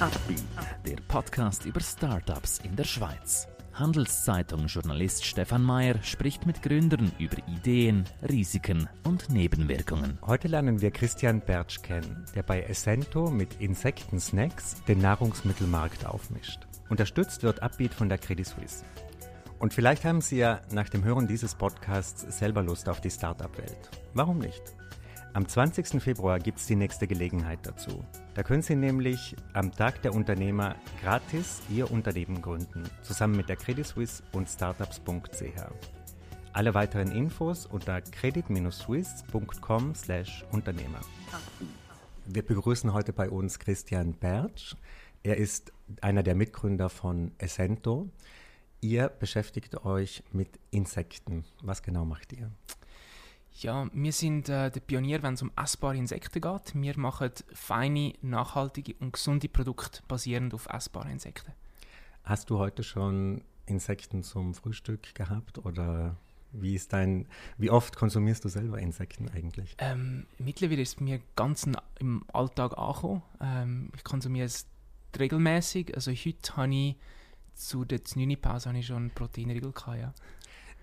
Upbeat, 0.00 0.44
der 0.86 0.96
Podcast 1.08 1.64
über 1.66 1.80
Startups 1.80 2.60
in 2.62 2.76
der 2.76 2.84
Schweiz. 2.84 3.48
Handelszeitung-Journalist 3.72 5.24
Stefan 5.24 5.64
Mayer 5.64 6.00
spricht 6.04 6.46
mit 6.46 6.62
Gründern 6.62 7.10
über 7.18 7.36
Ideen, 7.48 8.04
Risiken 8.28 8.88
und 9.02 9.28
Nebenwirkungen. 9.28 10.16
Heute 10.24 10.46
lernen 10.46 10.80
wir 10.80 10.92
Christian 10.92 11.40
Bertsch 11.40 11.82
kennen, 11.82 12.24
der 12.36 12.44
bei 12.44 12.62
Essento 12.62 13.28
mit 13.28 13.60
Insektensnacks 13.60 14.76
den 14.84 15.00
Nahrungsmittelmarkt 15.00 16.06
aufmischt. 16.06 16.60
Unterstützt 16.88 17.42
wird 17.42 17.60
Upbeat 17.60 17.92
von 17.92 18.08
der 18.08 18.18
Credit 18.18 18.46
Suisse. 18.46 18.84
Und 19.58 19.74
vielleicht 19.74 20.04
haben 20.04 20.20
Sie 20.20 20.36
ja 20.36 20.60
nach 20.70 20.88
dem 20.88 21.02
Hören 21.02 21.26
dieses 21.26 21.56
Podcasts 21.56 22.38
selber 22.38 22.62
Lust 22.62 22.88
auf 22.88 23.00
die 23.00 23.10
Startup-Welt. 23.10 23.90
Warum 24.14 24.38
nicht? 24.38 24.62
Am 25.34 25.46
20. 25.46 26.02
Februar 26.02 26.38
gibt 26.38 26.58
es 26.58 26.66
die 26.66 26.74
nächste 26.74 27.06
Gelegenheit 27.06 27.58
dazu. 27.62 28.02
Da 28.34 28.42
können 28.42 28.62
Sie 28.62 28.74
nämlich 28.74 29.36
am 29.52 29.70
Tag 29.70 30.02
der 30.02 30.14
Unternehmer 30.14 30.74
gratis 31.02 31.60
Ihr 31.68 31.90
Unternehmen 31.90 32.40
gründen, 32.40 32.84
zusammen 33.02 33.36
mit 33.36 33.48
der 33.48 33.56
Credit 33.56 33.86
Suisse 33.86 34.22
und 34.32 34.48
startups.ch. 34.48 35.42
Alle 36.54 36.74
weiteren 36.74 37.12
Infos 37.12 37.66
unter 37.66 38.00
credit-suisse.com/Unternehmer. 38.00 41.00
Wir 42.26 42.44
begrüßen 42.44 42.92
heute 42.92 43.12
bei 43.12 43.30
uns 43.30 43.58
Christian 43.58 44.14
Bertsch. 44.14 44.74
Er 45.22 45.36
ist 45.36 45.72
einer 46.00 46.22
der 46.22 46.34
Mitgründer 46.34 46.88
von 46.88 47.32
Essento. 47.38 48.08
Ihr 48.80 49.08
beschäftigt 49.08 49.84
euch 49.84 50.22
mit 50.32 50.58
Insekten. 50.70 51.44
Was 51.62 51.82
genau 51.82 52.04
macht 52.04 52.32
ihr? 52.32 52.50
Ja, 53.60 53.88
wir 53.92 54.12
sind 54.12 54.48
äh, 54.48 54.70
der 54.70 54.80
Pionier, 54.80 55.20
wenn 55.24 55.34
es 55.34 55.42
um 55.42 55.50
essbare 55.56 55.96
Insekten 55.96 56.40
geht. 56.40 56.74
Wir 56.74 56.96
machen 56.96 57.32
feine, 57.52 58.12
nachhaltige 58.22 58.94
und 59.00 59.12
gesunde 59.12 59.48
Produkte 59.48 60.00
basierend 60.06 60.54
auf 60.54 60.68
essbaren 60.68 61.10
Insekten. 61.10 61.52
Hast 62.22 62.50
du 62.50 62.58
heute 62.58 62.84
schon 62.84 63.42
Insekten 63.66 64.22
zum 64.22 64.54
Frühstück 64.54 65.12
gehabt 65.12 65.58
oder 65.58 66.16
wie 66.52 66.76
ist 66.76 66.92
dein, 66.92 67.26
wie 67.56 67.70
oft 67.70 67.96
konsumierst 67.96 68.44
du 68.44 68.48
selber 68.48 68.78
Insekten 68.78 69.28
eigentlich? 69.28 69.74
Ähm, 69.78 70.26
mittlerweile 70.38 70.82
ist 70.82 70.94
es 70.94 71.00
mir 71.00 71.20
ganz 71.34 71.66
im 71.98 72.24
Alltag 72.32 72.78
angekommen. 72.78 73.22
Ähm, 73.40 73.90
ich 73.96 74.04
konsumiere 74.04 74.46
es 74.46 74.68
regelmäßig. 75.18 75.96
Also 75.96 76.12
heute 76.12 76.56
habe 76.56 76.74
ich 76.74 76.96
zu 77.54 77.84
der 77.84 78.00
9 78.14 78.40
Pause 78.40 78.82
schon 78.84 79.10
Proteinriegel 79.10 79.72
gehabt, 79.72 79.98
ja. 79.98 80.14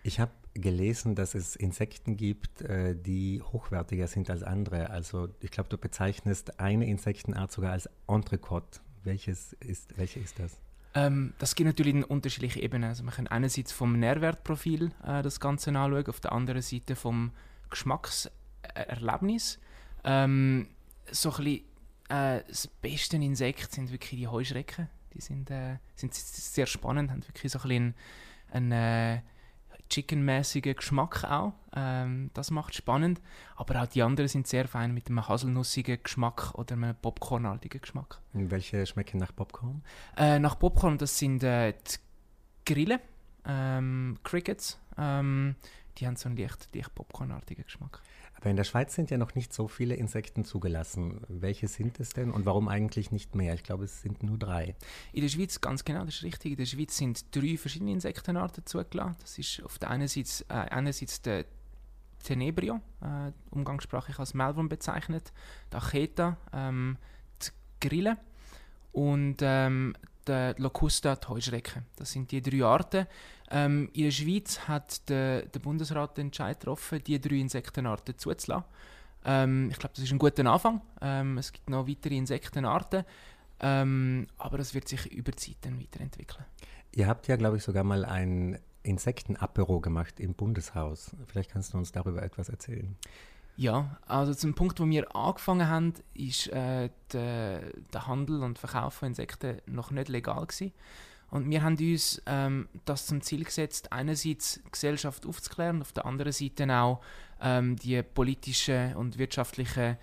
Ich 0.04 0.20
habe 0.20 0.32
gelesen, 0.56 1.16
dass 1.16 1.36
es 1.36 1.56
Insekten 1.56 2.18
gibt, 2.18 2.62
äh, 2.62 2.96
die 2.96 3.42
hochwertiger 3.42 4.08
sind 4.08 4.30
als 4.30 4.42
andere. 4.42 4.90
Also 4.90 5.30
ich 5.42 5.52
glaube, 5.52 5.70
du 5.70 5.78
bezeichnest 5.78 6.60
eine 6.60 6.88
Insektenart 6.88 7.52
sogar 7.52 7.74
als 7.74 7.90
Entrecote. 8.08 8.80
Welches 9.04 9.54
ist, 9.54 9.98
welche 9.98 10.20
ist 10.20 10.40
das? 10.40 10.58
Ähm, 10.96 11.34
das 11.40 11.56
gibt 11.56 11.68
natürlich 11.68 11.94
in 11.94 12.04
unterschiedliche 12.04 12.62
Ebenen. 12.62 12.90
Also 12.90 13.04
man 13.04 13.14
kann 13.14 13.28
einerseits 13.28 13.72
vom 13.72 14.00
Nährwertprofil 14.00 14.92
äh, 15.06 15.22
das 15.22 15.40
Ganze 15.40 15.70
anschauen, 15.72 16.08
auf 16.08 16.22
der 16.22 16.32
anderen 16.32 16.62
Seite 16.62 16.96
vom 16.96 17.32
Geschmackserlebnis. 17.70 19.60
Ähm, 20.06 20.70
so 21.12 21.32
ein 21.32 21.44
bisschen, 21.44 21.64
äh, 22.10 22.42
das 22.48 22.68
beste 22.68 23.18
Insekt 23.18 23.74
sind 23.74 23.92
wirklich 23.92 24.22
die 24.22 24.28
Heuschrecken. 24.28 24.88
Die 25.14 25.22
sind, 25.22 25.52
äh, 25.52 25.78
sind 25.96 26.14
sehr 26.14 26.66
spannend, 26.66 27.12
haben 27.12 27.28
wirklich 27.28 27.52
so 27.52 27.60
ein 27.60 27.68
bisschen 27.68 27.96
einen 28.52 28.72
äh, 28.72 29.22
Chicken-mäßigen 29.90 30.76
Geschmack 30.76 31.24
auch. 31.24 31.54
Ähm, 31.76 32.32
das 32.34 32.52
macht 32.52 32.72
es 32.72 32.78
spannend. 32.78 33.22
Aber 33.56 33.82
auch 33.82 33.88
die 33.88 34.02
anderen 34.02 34.28
sind 34.28 34.48
sehr 34.48 34.68
fein 34.68 34.94
mit 34.94 35.08
einem 35.08 35.28
haselnussigen 35.28 36.02
Geschmack 36.02 36.54
oder 36.56 36.74
einem 36.74 36.96
Popcornartigen 36.96 37.82
Geschmack. 37.82 38.20
Und 38.34 38.52
welche 38.52 38.86
schmecken 38.86 39.20
nach 39.20 39.36
Popcorn? 39.36 39.84
Äh, 40.18 40.40
nach 40.40 40.58
Popcorn, 40.58 40.98
das 40.98 41.18
sind 41.18 41.44
äh, 41.44 41.74
die 41.74 42.74
Grillen, 42.74 43.00
ähm, 43.46 44.18
Crickets. 44.24 44.80
Ähm, 44.98 45.56
die 45.98 46.08
haben 46.08 46.16
so 46.16 46.30
einen 46.30 46.38
leicht, 46.38 46.70
leicht 46.74 46.94
Popcornartigen 46.96 47.64
Geschmack. 47.64 48.02
Aber 48.36 48.50
in 48.50 48.56
der 48.56 48.64
Schweiz 48.64 48.94
sind 48.94 49.10
ja 49.12 49.18
noch 49.18 49.34
nicht 49.36 49.54
so 49.54 49.68
viele 49.68 49.96
Insekten 49.96 50.46
zugelassen. 50.46 51.22
Welche 51.28 51.68
sind 51.68 52.00
es 52.00 52.10
denn 52.10 52.32
und 52.32 52.46
warum 52.46 52.68
eigentlich 52.68 53.12
nicht 53.12 53.36
mehr? 53.36 53.54
Ich 53.54 53.64
glaube, 53.64 53.86
es 53.86 54.02
sind 54.02 54.24
nur 54.24 54.38
drei. 54.38 54.76
In 55.14 55.22
der 55.22 55.30
Schweiz, 55.30 55.62
ganz 55.62 55.84
genau, 55.84 56.06
das 56.06 56.16
ist 56.16 56.24
richtig. 56.24 56.52
In 56.52 56.58
der 56.58 56.66
Schweiz 56.66 56.98
sind 56.98 57.36
drei 57.36 57.58
verschiedene 57.58 57.92
Insektenarten 57.92 58.66
zugelassen. 58.66 59.16
Das 59.22 59.38
ist 59.38 59.64
auf 59.64 59.80
der 59.80 59.90
einen 59.90 60.08
Seite, 60.08 60.46
äh, 60.50 60.54
einerseits 60.54 61.22
der 61.22 61.46
Tenebrio, 62.24 62.82
äh, 63.02 63.32
umgangssprachlich 63.52 64.20
als 64.20 64.34
Melbourne 64.34 64.70
bezeichnet, 64.70 65.32
der 65.72 65.80
Acheta, 65.80 66.38
ähm, 66.52 66.98
die 67.42 67.88
Grille 67.88 68.18
und 68.92 69.38
ähm, 69.42 69.96
der 70.28 70.56
Locusta, 70.58 71.16
die 71.16 71.28
Heuschrecke. 71.28 71.84
Das 71.96 72.12
sind 72.12 72.32
die 72.32 72.42
drei 72.42 72.64
Arten. 72.64 73.08
Ähm, 73.52 73.90
in 73.94 74.06
der 74.06 74.12
Schweiz 74.12 74.60
hat 74.68 75.08
der, 75.10 75.44
der 75.44 75.60
Bundesrat 75.60 76.18
den 76.18 76.28
Entscheid 76.28 76.60
getroffen, 76.60 77.04
die 77.06 77.20
drei 77.20 77.36
Insektenarten 77.36 78.18
zuzulassen. 78.18 78.66
Ähm, 79.24 79.70
ich 79.72 79.80
glaube, 79.80 79.94
das 79.96 80.04
ist 80.04 80.12
ein 80.12 80.20
guter 80.20 80.46
Anfang. 80.46 80.82
Ähm, 81.02 81.38
es 81.38 81.52
gibt 81.52 81.70
noch 81.70 81.88
weitere 81.88 82.16
Insektenarten, 82.16 83.04
ähm, 83.60 84.28
aber 84.38 84.58
das 84.58 84.74
wird 84.74 84.88
sich 84.88 85.12
über 85.12 85.32
Zeit 85.34 85.58
dann 85.62 85.80
weiterentwickeln. 85.80 86.46
Ihr 86.92 87.08
habt 87.08 87.28
ja, 87.28 87.36
glaube 87.36 87.58
ich, 87.58 87.64
sogar 87.64 87.84
mal 87.84 88.06
ein 88.06 88.60
Insektenapero 88.84 89.80
gemacht 89.80 90.20
im 90.20 90.34
Bundeshaus. 90.34 91.16
Vielleicht 91.28 91.52
kannst 91.52 91.74
du 91.74 91.78
uns 91.78 91.92
darüber 91.92 92.22
etwas 92.22 92.50
erzählen. 92.50 92.96
Ja, 93.58 93.98
also 94.06 94.34
zum 94.34 94.54
Punkt, 94.54 94.80
wo 94.80 94.86
wir 94.86 95.16
angefangen 95.16 95.70
haben, 95.70 95.94
ist 96.14 96.48
äh, 96.48 96.90
der, 97.14 97.62
der 97.94 98.08
Handel 98.08 98.44
und 98.44 98.60
Verkauf 98.60 98.96
von 98.96 99.10
Insekten 99.10 99.62
noch 99.66 99.92
nicht 99.92 100.10
legal 100.10 100.46
gewesen. 100.46 100.74
Und 101.32 101.50
wir 101.50 101.64
haben 101.64 101.78
uns 101.78 102.22
ähm, 102.26 102.68
das 102.86 103.08
zum 103.08 103.22
Ziel 103.22 103.44
gesetzt, 103.44 103.92
einerseits 103.92 104.62
Gesellschaft 104.72 105.26
aufzuklären, 105.26 105.82
auf 105.82 105.94
der 105.94 106.06
anderen 106.06 106.32
Seite 106.32 106.72
auch 106.74 107.02
ähm, 107.42 107.78
die 107.78 108.04
politischen 108.04 108.96
und 108.96 109.18
wirtschaftlichen 109.18 109.98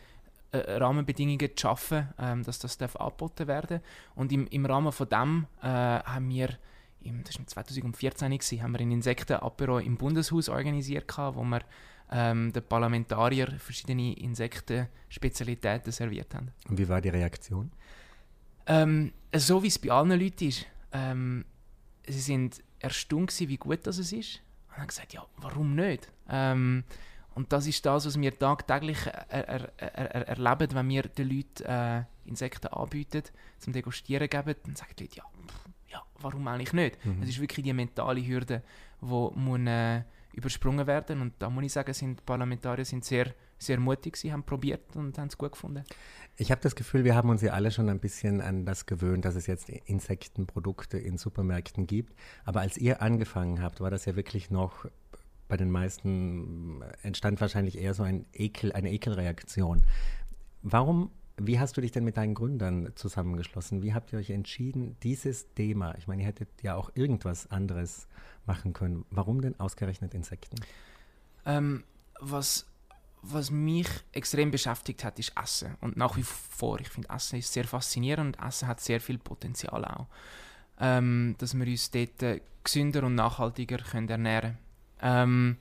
äh, 0.52 0.58
Rahmenbedingungen 0.58 1.50
zu 1.56 1.60
schaffen, 1.60 2.08
ähm, 2.18 2.42
dass 2.44 2.58
das 2.58 2.78
darf 2.78 2.96
angeboten 2.96 3.46
werden 3.46 3.80
Und 4.14 4.32
im, 4.32 4.46
im 4.48 4.66
Rahmen 4.66 4.92
von 4.92 5.08
dem 5.08 5.46
äh, 5.62 5.66
haben 5.66 6.28
wir 6.28 6.58
im, 7.02 7.24
das 7.24 7.38
war 7.38 7.46
2014 7.46 8.30
gewesen, 8.30 8.62
haben 8.62 8.72
wir 8.72 8.80
ein 8.80 8.92
Insektenapero 8.92 9.78
im 9.78 9.96
Bundeshaus 9.96 10.48
organisiert, 10.48 11.12
wo 11.16 11.42
wir 11.42 11.60
ähm, 12.12 12.52
den 12.52 12.62
Parlamentarier 12.62 13.48
verschiedene 13.58 14.14
Insektenspezialitäten 14.14 15.92
serviert 15.92 16.34
haben. 16.34 16.52
Und 16.68 16.78
wie 16.78 16.88
war 16.88 17.00
die 17.00 17.08
Reaktion? 17.08 17.72
Ähm, 18.66 19.12
so 19.34 19.62
wie 19.62 19.68
es 19.68 19.78
bei 19.78 19.90
allen 19.90 20.20
Leuten 20.20 20.48
ist. 20.48 20.66
Ähm, 20.92 21.44
sie 22.06 22.20
sind 22.20 22.62
erstaunt 22.78 23.38
wie 23.40 23.56
gut 23.56 23.86
das 23.86 23.98
ist. 23.98 24.42
Und 24.68 24.78
haben 24.78 24.86
gesagt, 24.86 25.14
ja, 25.14 25.24
warum 25.38 25.74
nicht? 25.74 26.12
Ähm, 26.28 26.84
und 27.34 27.52
das 27.52 27.66
ist 27.66 27.84
das, 27.86 28.06
was 28.06 28.20
wir 28.20 28.38
tagtäglich 28.38 29.06
er, 29.06 29.48
er, 29.48 29.72
er, 29.78 30.28
erleben, 30.28 30.74
wenn 30.74 30.88
wir 30.90 31.02
den 31.04 31.30
Leuten 31.30 31.64
äh, 31.64 32.04
Insekten 32.26 32.68
anbieten, 32.68 33.22
zum 33.58 33.72
Degustieren 33.72 34.28
geben, 34.28 34.54
dann 34.64 34.76
sagen 34.76 34.92
die 34.98 35.04
Leute, 35.04 35.16
ja, 35.16 35.24
pff, 35.46 35.68
ja 35.88 36.02
warum 36.20 36.46
eigentlich 36.46 36.74
nicht? 36.74 37.04
Mhm. 37.04 37.22
Es 37.22 37.30
ist 37.30 37.40
wirklich 37.40 37.64
die 37.64 37.72
mentale 37.72 38.26
Hürde, 38.26 38.62
die 39.00 39.06
muss, 39.06 39.60
äh, 39.60 40.02
übersprungen 40.32 40.86
werden. 40.86 41.20
Und 41.20 41.34
da 41.38 41.50
muss 41.50 41.64
ich 41.64 41.72
sagen, 41.72 41.92
sind 41.92 42.20
die 42.20 42.24
Parlamentarier 42.24 42.84
sind 42.84 43.04
sehr, 43.04 43.34
sehr 43.58 43.78
mutig, 43.78 44.16
sie 44.16 44.32
haben 44.32 44.42
probiert 44.42 44.96
und 44.96 45.16
haben 45.18 45.28
es 45.28 45.38
gut 45.38 45.52
gefunden. 45.52 45.84
Ich 46.36 46.50
habe 46.50 46.60
das 46.60 46.74
Gefühl, 46.74 47.04
wir 47.04 47.14
haben 47.14 47.28
uns 47.28 47.42
ja 47.42 47.52
alle 47.52 47.70
schon 47.70 47.88
ein 47.88 48.00
bisschen 48.00 48.40
an 48.40 48.64
das 48.64 48.86
gewöhnt, 48.86 49.24
dass 49.24 49.34
es 49.34 49.46
jetzt 49.46 49.68
Insektenprodukte 49.68 50.98
in 50.98 51.18
Supermärkten 51.18 51.86
gibt. 51.86 52.14
Aber 52.44 52.60
als 52.60 52.78
ihr 52.78 53.02
angefangen 53.02 53.62
habt, 53.62 53.80
war 53.80 53.90
das 53.90 54.04
ja 54.04 54.16
wirklich 54.16 54.50
noch 54.50 54.86
bei 55.48 55.56
den 55.58 55.70
meisten 55.70 56.82
entstand 57.02 57.40
wahrscheinlich 57.40 57.78
eher 57.78 57.92
so 57.92 58.02
ein 58.02 58.24
Ekel, 58.32 58.72
eine 58.72 58.90
Ekelreaktion. 58.90 59.82
Warum 60.62 61.10
wie 61.36 61.58
hast 61.58 61.76
du 61.76 61.80
dich 61.80 61.92
denn 61.92 62.04
mit 62.04 62.16
deinen 62.16 62.34
Gründern 62.34 62.92
zusammengeschlossen? 62.94 63.82
Wie 63.82 63.94
habt 63.94 64.12
ihr 64.12 64.18
euch 64.18 64.30
entschieden, 64.30 64.96
dieses 65.02 65.52
Thema, 65.54 65.96
ich 65.96 66.06
meine, 66.06 66.22
ihr 66.22 66.28
hättet 66.28 66.48
ja 66.62 66.74
auch 66.74 66.90
irgendwas 66.94 67.50
anderes 67.50 68.06
machen 68.46 68.72
können. 68.72 69.04
Warum 69.10 69.40
denn 69.40 69.58
ausgerechnet 69.58 70.14
Insekten? 70.14 70.56
Ähm, 71.46 71.84
was, 72.20 72.66
was 73.22 73.50
mich 73.50 73.88
extrem 74.12 74.50
beschäftigt 74.50 75.04
hat, 75.04 75.18
ist 75.18 75.32
Essen. 75.40 75.76
Und 75.80 75.96
nach 75.96 76.16
wie 76.16 76.22
vor, 76.22 76.80
ich 76.80 76.88
finde 76.88 77.08
Essen 77.10 77.38
ist 77.38 77.52
sehr 77.52 77.64
faszinierend 77.64 78.36
und 78.36 78.46
Essen 78.46 78.68
hat 78.68 78.80
sehr 78.80 79.00
viel 79.00 79.18
Potenzial 79.18 79.84
auch. 79.84 80.06
Ähm, 80.80 81.36
dass 81.38 81.54
wir 81.54 81.66
uns 81.66 81.90
dort 81.90 82.22
äh, 82.22 82.40
gesünder 82.64 83.04
und 83.04 83.14
nachhaltiger 83.14 83.78
können 83.78 84.08
ernähren 84.08 84.42
können. 84.42 84.58
Ähm, 85.00 85.56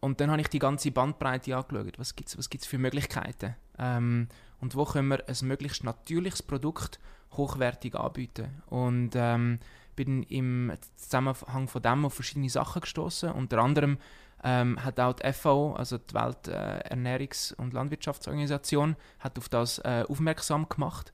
und 0.00 0.20
dann 0.20 0.30
habe 0.30 0.40
ich 0.40 0.48
die 0.48 0.58
ganze 0.58 0.90
Bandbreite 0.90 1.56
angeschaut. 1.56 1.98
Was 1.98 2.14
gibt 2.14 2.28
es 2.28 2.38
was 2.38 2.50
gibt's 2.50 2.66
für 2.66 2.78
Möglichkeiten? 2.78 3.56
Ähm, 3.78 4.28
und 4.60 4.74
wo 4.74 4.84
können 4.84 5.08
wir 5.08 5.24
ein 5.28 5.48
möglichst 5.48 5.84
natürliches 5.84 6.42
Produkt 6.42 6.98
hochwertig 7.32 7.94
anbieten? 7.94 8.62
Und 8.66 9.10
ähm, 9.14 9.58
bin 9.96 10.22
im 10.24 10.72
Zusammenhang 10.96 11.68
von 11.68 11.82
dem 11.82 12.04
auf 12.04 12.14
verschiedene 12.14 12.50
Sachen 12.50 12.80
gestoßen. 12.80 13.32
Unter 13.32 13.58
anderem 13.58 13.98
ähm, 14.44 14.82
hat 14.84 15.00
auch 15.00 15.14
die 15.14 15.32
FAO, 15.32 15.74
also 15.74 15.98
die 15.98 16.14
Welternährungs- 16.14 17.52
äh, 17.52 17.62
und 17.62 17.72
Landwirtschaftsorganisation, 17.72 18.94
hat 19.18 19.38
auf 19.38 19.48
das 19.48 19.78
äh, 19.80 20.04
aufmerksam 20.08 20.68
gemacht. 20.68 21.12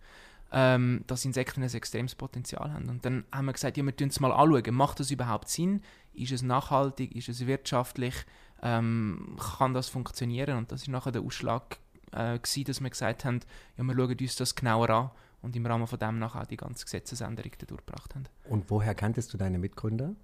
ähm, 0.54 1.02
dass 1.08 1.24
Insekten 1.24 1.64
ein 1.64 1.74
extremes 1.74 2.14
Potenzial 2.14 2.72
haben. 2.72 2.88
Und 2.88 3.04
dann 3.04 3.24
haben 3.32 3.46
wir 3.46 3.52
gesagt, 3.52 3.76
ja, 3.76 3.82
wir 3.82 3.92
schauen 3.98 4.08
es 4.08 4.20
mal 4.20 4.30
anschauen. 4.30 4.74
Macht 4.74 5.00
das 5.00 5.10
überhaupt 5.10 5.48
Sinn? 5.48 5.82
Ist 6.12 6.30
es 6.30 6.42
nachhaltig? 6.42 7.14
Ist 7.16 7.28
es 7.28 7.44
wirtschaftlich? 7.46 8.14
Ähm, 8.62 9.36
kann 9.58 9.74
das 9.74 9.88
funktionieren? 9.88 10.56
Und 10.56 10.72
das 10.72 10.82
ist 10.82 10.88
nachher 10.88 11.12
der 11.12 11.22
Ausschlag, 11.22 11.78
äh, 12.12 12.38
gewesen, 12.38 12.64
dass 12.64 12.80
wir 12.80 12.90
gesagt 12.90 13.24
haben, 13.24 13.40
ja, 13.76 13.84
wir 13.84 13.94
schauen 13.94 14.16
uns 14.18 14.36
das 14.36 14.54
genauer 14.54 14.90
an 14.90 15.10
und 15.42 15.56
im 15.56 15.66
Rahmen 15.66 15.86
von 15.86 15.98
dem 15.98 16.18
nachher 16.18 16.42
auch 16.42 16.46
die 16.46 16.56
ganze 16.56 16.84
Gesetzesänderung 16.84 17.52
durchgebracht 17.58 18.14
haben. 18.14 18.24
Und 18.48 18.70
woher 18.70 18.94
kanntest 18.94 19.32
du 19.32 19.36
deine 19.36 19.58
Mitgründer? 19.58 20.14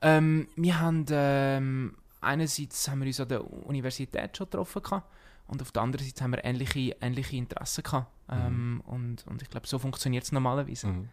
Ähm, 0.00 0.48
wir 0.56 0.80
haben 0.80 1.04
ähm, 1.10 1.96
einerseits 2.20 2.88
haben 2.88 3.00
wir 3.00 3.06
uns 3.06 3.20
an 3.20 3.28
der 3.28 3.44
Universität 3.66 4.36
schon 4.36 4.46
getroffen 4.46 4.82
gehabt, 4.82 5.12
und 5.46 5.62
auf 5.62 5.72
der 5.72 5.82
anderen 5.82 6.06
Seite 6.06 6.24
haben 6.24 6.32
wir 6.32 6.44
ähnliche, 6.44 6.96
ähnliche 7.00 7.36
Interessen 7.36 7.82
gehabt. 7.82 8.10
Ähm, 8.30 8.74
mhm. 8.74 8.80
und, 8.80 9.26
und 9.26 9.42
ich 9.42 9.50
glaube, 9.50 9.66
so 9.66 9.78
funktioniert 9.78 10.24
es 10.24 10.32
normalerweise. 10.32 10.86
Mhm. 10.86 11.08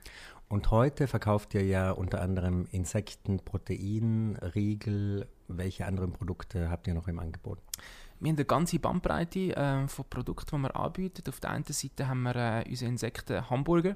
Und 0.47 0.71
heute 0.71 1.07
verkauft 1.07 1.53
ihr 1.53 1.63
ja 1.63 1.91
unter 1.91 2.21
anderem 2.21 2.65
Insekten, 2.71 3.39
Protein, 3.39 4.37
Riegel. 4.55 5.27
Welche 5.47 5.85
anderen 5.85 6.11
Produkte 6.11 6.69
habt 6.69 6.87
ihr 6.87 6.93
noch 6.93 7.07
im 7.07 7.19
Angebot? 7.19 7.59
Wir 8.19 8.29
haben 8.29 8.37
eine 8.37 8.45
ganze 8.45 8.79
Bandbreite 8.79 9.55
äh, 9.55 9.87
von 9.87 10.05
Produkten, 10.09 10.57
die 10.57 10.61
wir 10.63 10.75
anbieten. 10.75 11.23
Auf 11.29 11.39
der 11.39 11.51
einen 11.51 11.63
Seite 11.65 12.07
haben 12.07 12.23
wir 12.23 12.35
äh, 12.35 12.63
unsere 12.67 12.89
Insekten 12.89 13.49
Hamburger, 13.49 13.95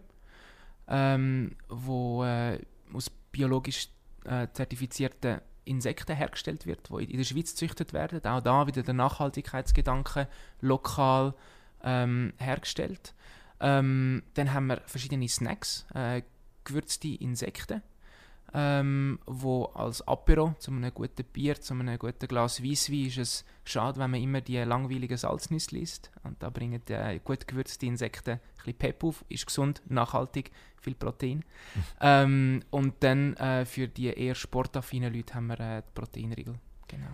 ähm, 0.88 1.56
wo 1.70 2.24
äh, 2.24 2.60
aus 2.94 3.10
biologisch 3.10 3.90
äh, 4.26 4.48
zertifizierten 4.54 5.42
Insekten 5.66 6.16
hergestellt 6.16 6.66
wird, 6.66 6.90
die 6.90 7.12
in 7.12 7.18
der 7.18 7.24
Schweiz 7.24 7.52
gezüchtet 7.52 7.94
werden. 7.94 8.24
Auch 8.26 8.42
da 8.42 8.68
wieder 8.68 8.84
der 8.84 8.94
Nachhaltigkeitsgedanke 8.94 10.28
lokal 10.62 11.34
ähm, 11.84 12.34
hergestellt. 12.38 13.14
Ähm, 13.60 14.24
dann 14.34 14.54
haben 14.54 14.68
wir 14.68 14.82
verschiedene 14.86 15.28
Snacks, 15.28 15.86
äh, 15.94 16.22
gewürzte 16.64 17.08
Insekten, 17.10 17.82
ähm, 18.54 19.20
wo 19.26 19.66
als 19.66 20.08
Apero 20.08 20.56
zu 20.60 20.72
einem 20.72 20.94
guten 20.94 21.24
Bier, 21.26 21.60
zu 21.60 21.74
einem 21.74 21.98
guten 21.98 22.28
Glas 22.28 22.64
Weisswein 22.64 23.08
ist 23.08 23.18
es 23.18 23.46
schade, 23.64 24.00
wenn 24.00 24.12
man 24.12 24.22
immer 24.22 24.42
die 24.42 24.58
langweiligen 24.58 25.18
Salznüsse 25.18 25.76
liest. 25.76 26.12
Und 26.24 26.42
da 26.42 26.50
bringen 26.50 26.82
äh, 26.90 27.20
gut 27.24 27.48
gewürzte 27.48 27.86
Insekten 27.86 28.32
ein 28.32 28.40
bisschen 28.58 28.78
Pep 28.78 29.04
auf, 29.04 29.26
ist 29.30 29.46
gesund, 29.46 29.82
nachhaltig, 29.88 30.52
viel 30.82 30.96
Protein. 30.96 31.44
Ähm, 32.02 32.62
und 32.70 32.96
dann 33.00 33.34
äh, 33.36 33.66
für 33.66 33.88
die 33.88 34.08
eher 34.08 34.36
sportaffinen 34.36 35.14
Leute 35.14 35.36
haben 35.36 35.48
wir 35.48 35.60
äh, 35.60 35.82
die 35.82 35.92
Proteinriegel. 35.94 36.56
Genau. 36.88 37.08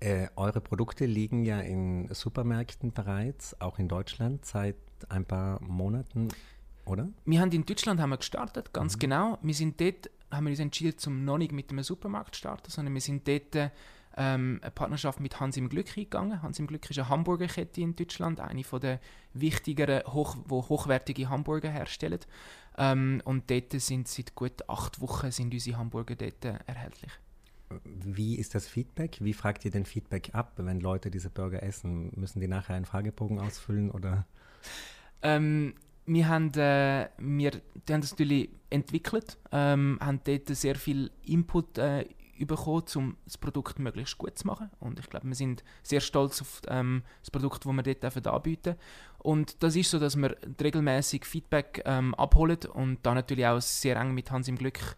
Äh, 0.00 0.28
eure 0.36 0.60
Produkte 0.60 1.06
liegen 1.06 1.44
ja 1.44 1.60
in 1.60 2.08
Supermärkten 2.12 2.92
bereits, 2.92 3.60
auch 3.60 3.78
in 3.78 3.88
Deutschland, 3.88 4.44
seit 4.44 4.76
ein 5.08 5.24
paar 5.24 5.62
Monaten, 5.62 6.28
oder? 6.84 7.08
Wir 7.24 7.40
haben 7.40 7.52
in 7.52 7.64
Deutschland 7.64 8.00
haben 8.00 8.10
wir 8.10 8.16
gestartet, 8.16 8.72
ganz 8.72 8.96
mhm. 8.96 9.00
genau. 9.00 9.38
Wir 9.42 9.54
sind 9.54 9.80
dort, 9.80 10.10
haben 10.30 10.44
wir 10.44 10.50
uns 10.50 10.60
entschieden, 10.60 10.98
zum 10.98 11.24
noch 11.24 11.38
nicht 11.38 11.52
mit 11.52 11.70
einem 11.70 11.82
Supermarkt 11.82 12.34
zu 12.34 12.40
starten, 12.40 12.70
sondern 12.70 12.94
wir 12.94 13.00
sind 13.00 13.26
dort 13.26 13.70
ähm, 14.16 14.58
eine 14.62 14.70
Partnerschaft 14.72 15.20
mit 15.20 15.38
Hans 15.40 15.56
im 15.56 15.68
Glück 15.68 15.88
eingegangen. 15.96 16.42
Hans 16.42 16.58
im 16.58 16.66
Glück 16.66 16.90
ist 16.90 16.98
eine 16.98 17.08
Hamburgerkette 17.08 17.80
in 17.80 17.94
Deutschland, 17.94 18.40
eine 18.40 18.64
von 18.64 18.80
der 18.80 19.00
wichtigeren, 19.32 20.02
hoch, 20.12 20.36
wo 20.44 20.68
hochwertige 20.68 21.28
Hamburger 21.28 21.70
herstellen. 21.70 22.20
Ähm, 22.76 23.22
und 23.24 23.50
dort 23.50 23.72
sind 23.72 24.08
seit 24.08 24.34
gut 24.34 24.68
acht 24.68 25.00
Wochen 25.00 25.30
sind 25.30 25.54
unsere 25.54 25.78
Hamburger 25.78 26.16
dort 26.16 26.44
äh, 26.44 26.58
erhältlich. 26.66 27.12
Wie 27.84 28.36
ist 28.36 28.54
das 28.54 28.66
Feedback? 28.66 29.18
Wie 29.20 29.34
fragt 29.34 29.64
ihr 29.64 29.70
den 29.70 29.84
Feedback 29.84 30.34
ab, 30.34 30.54
wenn 30.56 30.80
Leute 30.80 31.10
diese 31.10 31.28
Burger 31.28 31.62
essen? 31.62 32.10
Müssen 32.16 32.40
die 32.40 32.48
nachher 32.48 32.74
einen 32.74 32.86
Fragebogen 32.86 33.38
ausfüllen 33.38 33.90
oder? 33.90 34.26
Ähm, 35.22 35.74
wir 36.08 36.28
haben, 36.28 36.52
äh, 36.54 37.08
wir, 37.18 37.50
die 37.86 37.92
haben 37.92 38.00
das 38.00 38.12
natürlich 38.12 38.50
entwickelt, 38.70 39.36
ähm, 39.52 39.98
haben 40.00 40.20
dort 40.24 40.48
sehr 40.48 40.74
viel 40.74 41.10
Input 41.24 41.78
äh, 41.78 42.06
bekommen, 42.40 42.84
um 42.94 43.16
das 43.24 43.36
Produkt 43.36 43.78
möglichst 43.78 44.16
gut 44.16 44.38
zu 44.38 44.46
machen. 44.46 44.70
Und 44.80 44.98
ich 44.98 45.08
glaube, 45.08 45.26
wir 45.26 45.34
sind 45.34 45.64
sehr 45.82 46.00
stolz 46.00 46.40
auf 46.40 46.62
ähm, 46.68 47.02
das 47.20 47.30
Produkt, 47.30 47.64
das 47.64 47.72
wir 47.72 47.82
dort 47.82 48.02
dürfen 48.02 48.26
anbieten 48.26 48.76
Und 49.18 49.62
das 49.62 49.76
ist 49.76 49.90
so, 49.90 49.98
dass 49.98 50.16
wir 50.16 50.36
regelmäßig 50.60 51.24
Feedback 51.24 51.82
ähm, 51.84 52.14
abholen 52.14 52.58
und 52.72 53.04
dann 53.04 53.14
natürlich 53.14 53.46
auch 53.46 53.60
sehr 53.60 53.96
eng 53.96 54.14
mit 54.14 54.30
Hans 54.30 54.48
im 54.48 54.56
Glück 54.56 54.96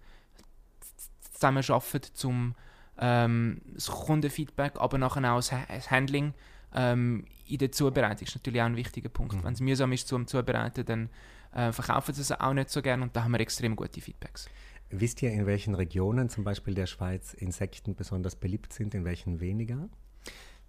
zusammenarbeiten, 1.33 2.11
um 2.25 2.55
ähm, 2.99 3.63
das 3.75 3.87
Kundenfeedback, 3.87 4.79
aber 4.79 4.99
nachher 4.99 5.33
auch 5.33 5.37
das, 5.37 5.91
Handling 5.91 6.35
ähm, 6.75 7.25
in 7.47 7.59
der 7.59 7.73
Zubereitung 7.73 8.27
ist 8.27 8.37
natürlich 8.37 8.61
auch 8.61 8.67
ein 8.67 8.77
wichtiger 8.77 9.09
Punkt. 9.09 9.35
Mhm. 9.35 9.45
Wenn 9.45 9.53
es 9.55 9.61
mühsam 9.61 9.93
ist 9.93 10.09
zum 10.09 10.27
Zubereiten, 10.27 10.85
dann 10.85 11.11
äh, 11.53 11.73
verkaufen 11.73 12.15
sie 12.15 12.21
es 12.21 12.33
auch 12.33 12.53
nicht 12.53 12.71
so 12.71 12.83
gerne 12.83 13.03
und 13.03 13.17
da 13.17 13.25
haben 13.25 13.33
wir 13.33 13.41
extrem 13.41 13.77
gute 13.77 14.01
Feedbacks. 14.01 14.49
Wisst 14.91 15.23
ihr, 15.23 15.31
in 15.31 15.47
welchen 15.47 15.75
Regionen, 15.75 16.29
zum 16.29 16.43
Beispiel 16.43 16.75
der 16.75 16.87
Schweiz, 16.87 17.33
Insekten 17.35 17.95
besonders 17.95 18.35
beliebt 18.35 18.73
sind, 18.73 18.95
in 18.95 19.05
welchen 19.05 19.41
weniger? 19.41 19.89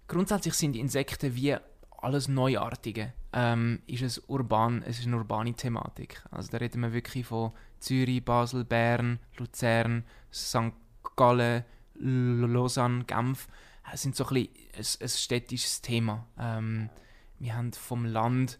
Grundsätzlich 0.06 0.54
sind 0.54 0.76
Insekten 0.76 1.34
wie 1.34 1.56
alles 1.98 2.28
Neuartige. 2.28 3.12
Ähm, 3.32 3.80
ist 3.86 4.02
es 4.02 4.18
urban, 4.28 4.82
es 4.82 4.98
ist 4.98 5.06
eine 5.06 5.16
urbane 5.16 5.54
Thematik. 5.54 6.22
Also 6.30 6.50
da 6.50 6.58
reden 6.58 6.82
wir 6.82 6.92
wirklich 6.92 7.26
von 7.26 7.52
Zürich, 7.80 8.24
Basel, 8.24 8.64
Bern, 8.64 9.18
Luzern, 9.38 10.04
St. 10.32 10.72
Gallen, 11.16 11.64
Lausanne, 11.94 13.04
Genf. 13.04 13.48
Es 13.92 14.02
sind 14.02 14.14
so 14.16 14.26
ein, 14.26 14.34
bisschen 14.34 15.02
ein, 15.02 15.04
ein 15.04 15.08
städtisches 15.08 15.80
Thema. 15.80 16.26
Ähm, 16.38 16.90
wir 17.38 17.56
haben 17.56 17.72
vom 17.72 18.04
Land 18.04 18.58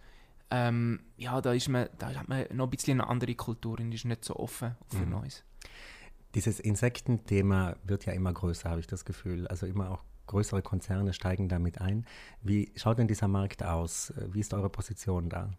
ähm, 0.53 1.01
ja, 1.17 1.41
da, 1.41 1.55
ist 1.55 1.69
man, 1.71 1.89
da 1.99 2.15
hat 2.15 2.29
man 2.29 2.45
noch 2.53 2.67
ein 2.67 2.71
bisschen 2.71 3.01
eine 3.01 3.09
andere 3.09 3.35
Kultur 3.35 3.81
und 3.81 3.91
ist 3.93 4.05
nicht 4.05 4.23
so 4.23 4.37
offen 4.37 4.77
für 4.89 5.07
mhm. 5.07 5.11
Neues. 5.11 5.45
Dieses 6.35 6.61
Insektenthema 6.61 7.77
wird 7.85 8.05
ja 8.05 8.13
immer 8.13 8.35
größer, 8.35 8.69
habe 8.69 8.81
ich 8.81 8.87
das 8.87 9.07
Gefühl. 9.07 9.47
Also 9.49 9.67
immer 9.67 9.91
auch 9.91 10.05
größere 10.27 10.61
Konzerne 10.61 11.15
steigen 11.15 11.49
damit 11.49 11.81
ein. 11.81 12.05
Wie 12.43 12.71
schaut 12.77 12.99
denn 12.99 13.09
dieser 13.09 13.29
Markt 13.29 13.63
aus? 13.63 14.13
Wie 14.31 14.41
ist 14.41 14.53
eure 14.53 14.69
Position 14.69 15.31
da? 15.31 15.51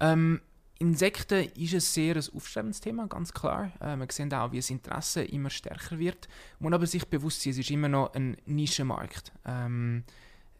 Ähm, 0.00 0.42
Insekten 0.78 1.48
ist 1.56 1.74
ein 1.74 1.80
sehr 1.80 2.16
aufstrebendes 2.16 2.80
Thema, 2.80 3.06
ganz 3.06 3.32
klar. 3.32 3.72
Äh, 3.80 3.96
wir 3.96 4.06
sehen 4.10 4.32
auch, 4.34 4.52
wie 4.52 4.58
das 4.58 4.70
Interesse 4.70 5.24
immer 5.24 5.50
stärker 5.50 5.98
wird. 5.98 6.28
Man 6.58 6.70
muss 6.70 6.76
aber 6.76 6.86
sich 6.86 7.06
bewusst 7.06 7.42
sein, 7.42 7.52
es 7.52 7.58
ist 7.58 7.70
immer 7.70 7.88
noch 7.88 8.12
ein 8.14 8.36
Nischenmarkt. 8.44 9.32
Ähm, 9.46 10.04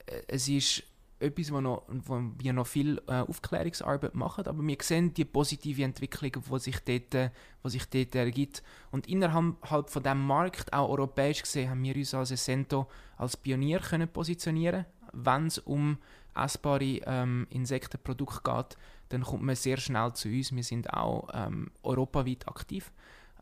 äh, 0.06 0.22
es 0.28 0.48
ist 0.48 0.84
etwas, 1.18 1.50
wo, 1.52 1.60
noch, 1.60 1.84
wo 1.88 2.20
wir 2.38 2.52
noch 2.52 2.66
viel 2.66 3.00
äh, 3.06 3.20
Aufklärungsarbeit 3.20 4.14
machen, 4.14 4.46
aber 4.46 4.62
wir 4.62 4.76
sehen 4.80 5.14
die 5.14 5.24
positive 5.24 5.82
Entwicklung, 5.82 6.32
die 6.32 6.58
sich 6.58 6.78
dort, 6.80 7.14
äh, 7.14 7.30
sich 7.64 7.86
dort 7.86 8.14
ergibt. 8.14 8.62
Und 8.90 9.06
innerhalb 9.06 9.56
von 9.62 10.02
diesem 10.02 10.26
Markt, 10.26 10.72
auch 10.72 10.90
europäisch 10.90 11.42
gesehen, 11.42 11.70
haben 11.70 11.82
wir 11.82 11.96
uns 11.96 12.14
als 12.14 12.30
Essento 12.30 12.88
als 13.16 13.36
Pionier 13.36 13.80
können 13.80 14.08
positionieren 14.08 14.84
Wenn 15.12 15.46
es 15.46 15.58
um 15.58 15.98
essbare 16.36 17.00
ähm, 17.06 17.46
Insektenprodukte 17.50 18.40
geht, 18.44 18.76
dann 19.08 19.22
kommt 19.22 19.42
man 19.42 19.56
sehr 19.56 19.76
schnell 19.76 20.12
zu 20.14 20.28
uns. 20.28 20.54
Wir 20.54 20.64
sind 20.64 20.92
auch 20.92 21.28
ähm, 21.32 21.70
europaweit 21.82 22.48
aktiv 22.48 22.92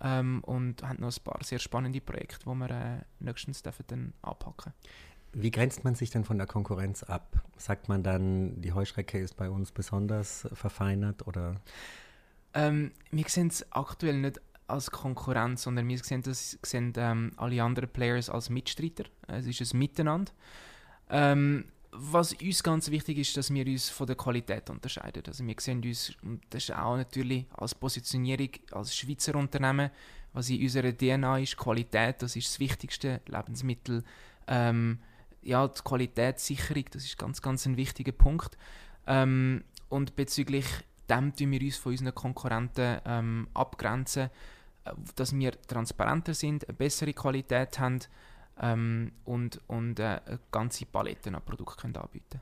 ähm, 0.01 0.43
und 0.45 0.83
haben 0.83 1.01
noch 1.01 1.17
ein 1.17 1.25
paar 1.25 1.43
sehr 1.43 1.59
spannende 1.59 2.01
Projekte, 2.01 2.45
die 2.45 2.55
wir 2.55 2.71
äh, 2.71 3.01
nächstens 3.21 3.63
dürfen 3.63 3.85
dann 3.87 4.13
anpacken. 4.23 4.73
Wie 5.33 5.51
grenzt 5.51 5.83
man 5.83 5.97
sich 5.97 6.11
denn 6.11 6.25
von 6.25 6.39
der 6.39 6.47
Konkurrenz 6.47 7.03
ab? 7.03 7.43
Sagt 7.57 7.89
man 7.89 8.05
dann, 8.05 8.61
die 8.61 8.73
Heuschrecke 8.73 9.19
ist 9.19 9.37
bei 9.37 9.51
uns 9.51 9.73
besonders 9.73 10.47
verfeinert 10.53 11.27
oder? 11.27 11.57
Ähm, 12.55 12.93
wir 13.11 13.29
sehen 13.29 13.49
es 13.49 13.71
aktuell 13.73 14.21
nicht 14.21 14.41
als 14.69 14.91
Konkurrenz, 14.91 15.63
sondern 15.63 15.89
wir 15.89 15.99
sehen, 15.99 16.23
das, 16.23 16.59
sehen 16.63 16.93
ähm, 16.97 17.33
alle 17.37 17.63
anderen 17.63 17.91
Players 17.91 18.31
als 18.31 18.49
Mitstreiter. 18.49 19.05
Es 19.27 19.47
ist 19.47 19.75
ein 19.75 19.79
Miteinander. 19.79 20.33
Ähm, 21.11 21.65
was 21.97 22.33
uns 22.33 22.63
ganz 22.63 22.91
wichtig 22.91 23.19
ist, 23.19 23.37
dass 23.37 23.53
wir 23.53 23.67
uns 23.67 23.89
von 23.89 24.07
der 24.07 24.17
Qualität 24.17 24.69
unterscheiden. 24.69 25.23
Also 25.27 25.47
wir 25.47 25.55
sehen 25.59 25.83
uns, 25.85 26.13
und 26.23 26.43
das 26.51 26.65
ist 26.65 26.75
auch 26.75 26.97
natürlich 26.97 27.47
als 27.53 27.75
Positionierung 27.75 28.51
als 28.73 28.97
Schweizer 28.97 29.37
Unternehmen, 29.37 29.91
was 30.33 30.51
in 30.51 30.61
unserer 30.63 30.93
DNA 30.93 31.39
ist, 31.39 31.57
Qualität, 31.57 32.21
das 32.23 32.35
ist 32.35 32.49
das 32.49 32.61
wichtigste 32.61 33.21
Lebensmittel. 33.27 34.03
Ähm, 34.49 34.99
ja, 35.43 35.69
die 35.69 35.81
Qualitätssicherung, 35.83 36.85
das 36.91 37.05
ist 37.05 37.19
ganz, 37.19 37.41
ganz 37.41 37.67
ein 37.67 37.77
wichtiger 37.77 38.13
Punkt. 38.13 38.59
Ähm, 39.07 39.63
und 39.89 40.17
bezüglich 40.17 40.67
dem 41.09 41.37
tun 41.37 41.53
wir 41.53 41.61
uns 41.61 41.77
von 41.77 41.93
unseren 41.93 42.15
Konkurrenten 42.15 43.01
ähm, 43.05 43.49
abgrenzen, 43.55 44.31
äh, 44.85 44.93
dass 45.15 45.37
wir 45.37 45.53
transparenter 45.53 46.35
sind, 46.35 46.69
eine 46.69 46.77
bessere 46.77 47.13
Qualität 47.13 47.79
haben 47.79 48.01
ähm, 48.61 49.13
und, 49.25 49.61
und 49.67 49.99
äh, 49.99 50.21
ganze 50.51 50.87
Palette 50.87 51.35
an 51.35 51.43
Produkten 51.45 51.97
anbieten 51.97 52.41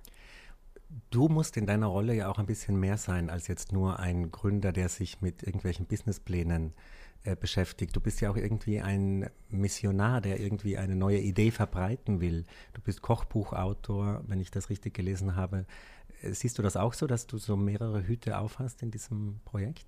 Du 1.11 1.29
musst 1.29 1.57
in 1.57 1.67
deiner 1.67 1.87
Rolle 1.87 2.15
ja 2.15 2.29
auch 2.29 2.39
ein 2.39 2.47
bisschen 2.47 2.79
mehr 2.79 2.99
sein 2.99 3.31
als 3.31 3.49
jetzt 3.49 3.73
nur 3.73 3.99
ein 3.99 4.31
Gründer, 4.31 4.73
der 4.73 4.89
sich 4.89 5.23
mit 5.23 5.43
irgendwelchen 5.43 5.87
Businessplänen 5.87 6.75
äh, 7.25 7.35
beschäftigt. 7.35 7.97
Du 7.97 8.01
bist 8.01 8.21
ja 8.21 8.31
auch 8.31 8.37
irgendwie 8.37 8.81
ein 8.81 9.31
Missionar, 9.49 10.21
der 10.21 10.41
irgendwie 10.41 10.77
eine 10.77 10.97
neue 10.97 11.21
Idee 11.21 11.51
verbreiten 11.51 12.21
will. 12.21 12.45
Du 12.75 12.83
bist 12.83 13.01
Kochbuchautor, 13.01 14.23
wenn 14.27 14.41
ich 14.41 14.51
das 14.51 14.69
richtig 14.69 14.93
gelesen 14.95 15.35
habe. 15.37 15.67
Siehst 16.23 16.59
du 16.59 16.63
das 16.63 16.77
auch 16.77 16.93
so, 16.93 17.07
dass 17.07 17.27
du 17.27 17.39
so 17.39 17.57
mehrere 17.57 18.07
Hüte 18.07 18.39
aufhast 18.39 18.83
in 18.83 18.91
diesem 18.91 19.41
Projekt? 19.45 19.87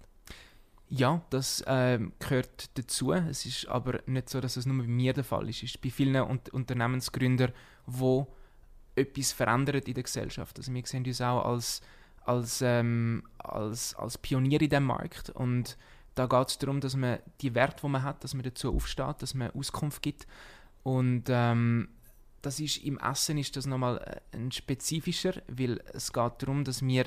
Ja, 0.97 1.23
das 1.31 1.61
äh, 1.63 1.99
gehört 2.21 2.79
dazu. 2.79 3.13
Es 3.13 3.45
ist 3.47 3.67
aber 3.67 3.99
nicht 4.07 4.29
so, 4.29 4.41
dass 4.41 4.57
es 4.57 4.65
nur 4.65 4.79
bei 4.79 4.87
mir 4.87 5.13
der 5.13 5.25
Fall 5.25 5.49
ist. 5.49 5.57
Es 5.57 5.71
ist 5.71 5.81
bei 5.81 5.91
vielen 5.91 6.15
Un 6.15 6.39
Unternehmensgründern, 6.53 7.53
die 7.89 8.25
etwas 8.95 9.33
verändern 9.33 9.83
in 9.85 9.95
der 9.95 10.05
Gesellschaft. 10.05 10.57
Also 10.57 10.73
wir 10.73 10.87
sehen 10.87 11.05
uns 11.05 11.21
auch 11.21 11.47
als, 11.47 11.81
als, 12.25 12.63
ähm, 12.63 13.25
als, 13.39 13.97
als 13.97 14.19
Pionier 14.19 14.63
in 14.63 14.69
diesem 14.69 14.85
Markt. 14.85 15.31
Und 15.31 15.77
da 16.15 16.27
geht 16.27 16.49
es 16.49 16.59
darum, 16.59 16.81
dass 16.81 16.95
man 16.95 17.19
die 17.41 17.57
Werte, 17.57 17.81
die 17.83 17.89
man 17.89 18.05
hat, 18.05 18.23
dass 18.23 18.35
man 18.35 18.45
dazu 18.45 18.73
aufsteht, 18.73 19.21
dass 19.21 19.35
man 19.35 19.51
Auskunft 19.51 20.01
gibt. 20.01 20.29
Und 20.85 21.25
ähm, 21.29 21.89
das 22.41 22.61
ist 22.61 22.85
im 22.85 22.99
Essen 22.99 23.39
ist 23.39 23.57
das 23.57 23.67
nochmal 23.67 23.99
äh, 24.33 24.37
ein 24.37 24.53
spezifischer, 24.53 25.43
weil 25.49 25.81
es 25.93 26.13
geht 26.13 26.35
darum, 26.39 26.63
dass 26.63 26.87
wir 26.87 27.07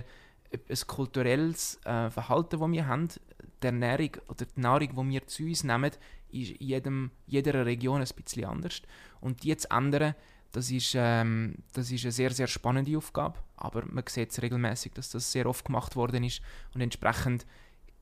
ein 0.70 0.88
kulturelles 0.88 1.80
äh, 1.86 2.10
Verhalten, 2.10 2.60
das 2.60 2.72
wir 2.72 2.88
haben, 2.88 3.08
der 3.62 3.72
Ernährung 3.72 4.12
oder 4.28 4.46
die 4.46 4.60
Nahrung, 4.60 4.90
die 4.90 5.14
wir 5.14 5.28
zu 5.28 5.44
uns 5.44 5.64
nehmen, 5.64 5.92
ist 6.32 6.52
in 6.52 6.68
jedem, 6.68 7.12
jeder 7.26 7.66
Region 7.66 8.02
ein 8.02 8.08
bisschen 8.16 8.46
anders. 8.46 8.82
Und 9.22 9.44
die 9.44 9.56
zu 9.56 9.70
ändern, 9.72 10.16
das 10.52 10.72
ist, 10.72 10.94
ähm, 10.96 11.56
das 11.74 11.92
ist 11.92 12.04
eine 12.04 12.12
sehr, 12.12 12.32
sehr 12.32 12.48
spannende 12.48 12.98
Aufgabe. 12.98 13.40
Aber 13.58 13.84
man 13.86 14.04
sieht 14.08 14.42
regelmäßig, 14.42 14.94
dass 14.94 15.10
das 15.10 15.32
sehr 15.32 15.46
oft 15.46 15.66
gemacht 15.66 15.96
worden 15.96 16.24
ist. 16.24 16.42
Und 16.74 16.82
entsprechend 16.82 17.46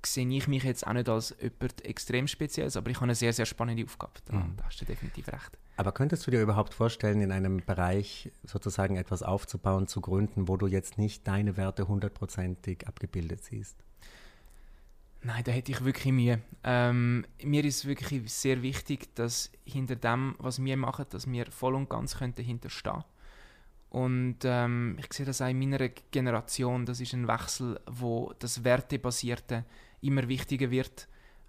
sehe 0.06 0.28
ich 0.30 0.48
mich 0.48 0.64
jetzt 0.64 0.86
auch 0.86 0.94
nicht 0.94 1.10
als 1.10 1.36
jemand 1.42 1.84
extrem 1.86 2.28
Spezielles, 2.28 2.78
aber 2.78 2.90
ich 2.90 2.98
habe 2.98 3.06
eine 3.06 3.16
sehr, 3.16 3.34
sehr 3.34 3.46
spannende 3.46 3.84
Aufgabe. 3.84 4.14
Da, 4.26 4.34
mhm. 4.34 4.56
hast 4.64 4.82
du 4.82 4.86
definitiv 4.86 5.28
recht. 5.28 5.58
Aber 5.78 5.92
könntest 5.92 6.26
du 6.26 6.32
dir 6.32 6.42
überhaupt 6.42 6.74
vorstellen, 6.74 7.22
in 7.22 7.32
einem 7.32 7.58
Bereich 7.58 8.32
sozusagen 8.44 8.96
etwas 8.96 9.24
aufzubauen, 9.24 9.88
zu 9.88 10.00
gründen, 10.02 10.48
wo 10.48 10.56
du 10.56 10.68
jetzt 10.68 10.98
nicht 10.98 11.28
deine 11.28 11.58
Werte 11.58 11.88
hundertprozentig 11.88 12.88
abgebildet 12.88 13.44
siehst? 13.44 13.78
Nein, 15.26 15.44
da 15.44 15.52
hätte 15.52 15.72
ich 15.72 15.84
wirklich 15.84 16.14
Mühe. 16.14 16.40
Ähm, 16.64 17.26
mir 17.44 17.66
ist 17.66 17.86
wirklich 17.86 18.32
sehr 18.32 18.62
wichtig, 18.62 19.16
dass 19.16 19.52
hinter 19.66 19.96
dem, 19.96 20.36
was 20.38 20.64
wir 20.64 20.78
machen, 20.78 21.06
dass 21.10 21.30
wir 21.30 21.48
voll 21.48 21.74
und 21.74 21.90
ganz 21.90 22.16
dahinter 22.16 22.70
stehen 22.70 23.04
Und 23.90 24.38
ähm, 24.44 24.98
ich 25.00 25.12
sehe 25.12 25.26
das 25.26 25.42
auch 25.42 25.48
in 25.48 25.58
meiner 25.58 25.90
Generation, 26.12 26.86
das 26.86 27.02
ist 27.02 27.14
ein 27.14 27.28
Wechsel, 27.28 27.80
wo 27.88 28.34
das 28.38 28.64
Wertebasierte 28.64 29.66
immer 30.06 30.28
wichtiger 30.28 30.72
wird. 30.72 31.08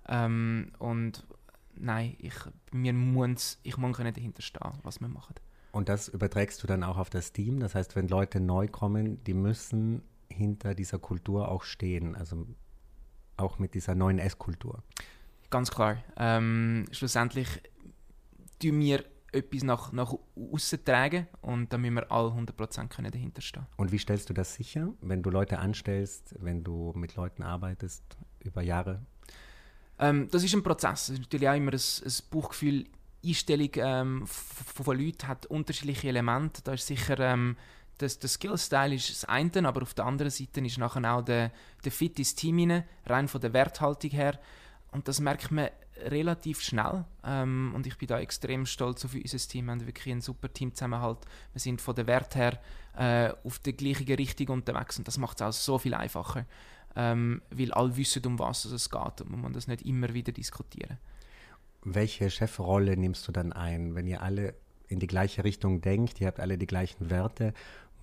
Ähm, 0.09 0.73
und 0.79 1.27
nein, 1.75 2.17
ich, 2.19 2.35
mir 2.73 2.93
muss, 2.93 3.59
ich 3.63 3.77
muss 3.77 3.97
dahinter 3.97 4.43
stehen, 4.43 4.79
was 4.83 5.01
wir 5.01 5.09
machen. 5.09 5.35
Und 5.73 5.89
das 5.89 6.09
überträgst 6.09 6.63
du 6.63 6.67
dann 6.67 6.83
auch 6.83 6.97
auf 6.97 7.11
das 7.11 7.33
Team? 7.33 7.61
Das 7.61 7.75
heißt, 7.75 7.97
wenn 7.97 8.09
Leute 8.09 8.41
neu 8.41 8.67
kommen, 8.67 9.23
die 9.25 9.35
müssen 9.35 10.03
hinter 10.29 10.75
dieser 10.75 10.99
Kultur 10.99 11.49
auch 11.49 11.63
stehen, 11.63 12.15
also 12.15 12.47
auch 13.37 13.59
mit 13.59 13.75
dieser 13.75 13.95
neuen 13.95 14.19
Esskultur. 14.19 14.83
Ganz 15.51 15.71
klar. 15.71 15.99
Ähm, 16.17 16.87
schlussendlich 16.93 17.63
tun 18.61 18.81
wir 18.81 19.05
etwas 19.33 19.63
nach, 19.65 19.93
nach 19.93 20.15
außen 20.35 20.85
tragen 20.85 21.27
und 21.43 21.73
da 21.73 21.79
müssen 21.79 21.97
wir 21.97 22.11
alle 22.11 22.31
100% 22.31 22.89
können 22.89 23.11
dahinter 23.11 23.43
stehen. 23.43 23.67
Und 23.77 23.93
wie 23.93 23.99
stellst 23.99 24.31
du 24.31 24.35
das 24.35 24.55
sicher, 24.55 24.95
wenn 25.03 25.23
du 25.23 25.31
Leute 25.31 25.59
anstellst, 25.59 26.35
wenn 26.41 26.65
du 26.65 26.93
mit 26.97 27.17
Leuten 27.17 27.43
arbeitest 27.43 28.17
über 28.47 28.63
Jahre? 28.63 29.01
Ähm, 29.99 30.29
das 30.31 30.45
ist 30.45 30.55
ein 30.55 30.63
Prozess. 30.63 31.09
Es 31.09 31.11
ist 31.11 31.21
natürlich 31.21 31.49
auch 31.49 31.55
immer 31.55 31.73
ein, 31.73 31.81
ein 31.81 32.13
Bauchgefühl. 32.31 32.87
Einstellung 33.25 33.71
ähm, 33.77 34.27
von 34.27 34.99
Leuten 34.99 35.27
hat 35.27 35.47
unterschiedliche 35.47 36.09
Elemente. 36.09 36.63
Da 36.63 36.75
ist 36.75 36.87
sicher 36.87 37.19
ähm, 37.19 37.57
das, 37.99 38.19
der 38.19 38.29
Skill-Style 38.29 38.95
ist 38.95 39.11
das 39.11 39.25
eine, 39.25 39.67
aber 39.67 39.83
auf 39.83 39.95
der 39.95 40.05
anderen 40.05 40.31
Seite 40.31 40.61
ist 40.61 40.79
nachher 40.79 41.15
auch 41.15 41.23
der, 41.23 41.51
der 41.85 41.93
Fit 41.93 42.19
ins 42.19 42.35
Team 42.35 42.71
rein, 42.71 42.85
rein 43.07 43.29
von 43.29 43.41
der 43.41 43.53
Werthaltung 43.53 44.11
her. 44.11 44.39
Und 44.93 45.09
das 45.09 45.21
merkt 45.21 45.51
man 45.51 45.71
relativ 46.05 46.61
schnell. 46.61 47.05
Ähm, 47.25 47.73
und 47.75 47.87
ich 47.87 47.97
bin 47.97 48.09
da 48.09 48.21
extrem 48.21 48.67
stolz 48.67 49.05
auf 49.05 49.15
unser 49.15 49.39
Team. 49.39 49.67
Wir 49.67 49.73
haben 49.73 49.87
wirklich 49.87 50.13
einen 50.13 50.21
super 50.21 50.53
Teamzusammenhalt. 50.53 51.19
Wir 51.53 51.61
sind 51.61 51.81
von 51.81 51.95
der 51.95 52.07
Wert 52.07 52.37
her 52.37 52.61
äh, 52.97 53.33
auf 53.45 53.59
der 53.61 53.73
gleichen 53.73 54.07
Richtung 54.15 54.49
unterwegs 54.49 54.99
und 54.99 55.09
das 55.09 55.19
macht 55.19 55.41
es 55.41 55.47
auch 55.47 55.53
so 55.53 55.79
viel 55.79 55.95
einfacher 55.95 56.47
ähm, 56.97 57.43
weil 57.51 57.73
alle 57.73 57.97
wissen, 57.97 58.25
um 58.27 58.39
was 58.39 58.65
es 58.65 58.91
geht 58.91 59.21
und 59.21 59.31
man 59.31 59.41
muss 59.41 59.53
das 59.53 59.69
nicht 59.69 59.83
immer 59.83 60.13
wieder 60.15 60.33
diskutieren. 60.33 60.99
Welche 61.85 62.31
Chefrolle 62.31 62.97
nimmst 62.97 63.29
du 63.29 63.33
dann 63.33 63.53
ein, 63.53 63.95
wenn 63.95 64.07
ihr 64.07 64.23
alle 64.23 64.55
in 64.89 64.99
die 64.99 65.07
gleiche 65.07 65.45
Richtung 65.45 65.81
denkt, 65.81 66.21
ihr 66.21 66.27
habt 66.29 66.41
alle 66.41 66.59
die 66.59 66.67
gleichen 66.67 67.11
Werte, 67.11 67.53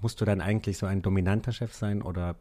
musst 0.02 0.22
du 0.22 0.26
dann 0.26 0.42
eigentlich 0.42 0.78
so 0.78 0.86
ein 0.86 1.02
dominanter 1.02 1.52
Chef 1.52 1.74
sein 1.74 2.02
oder 2.02 2.36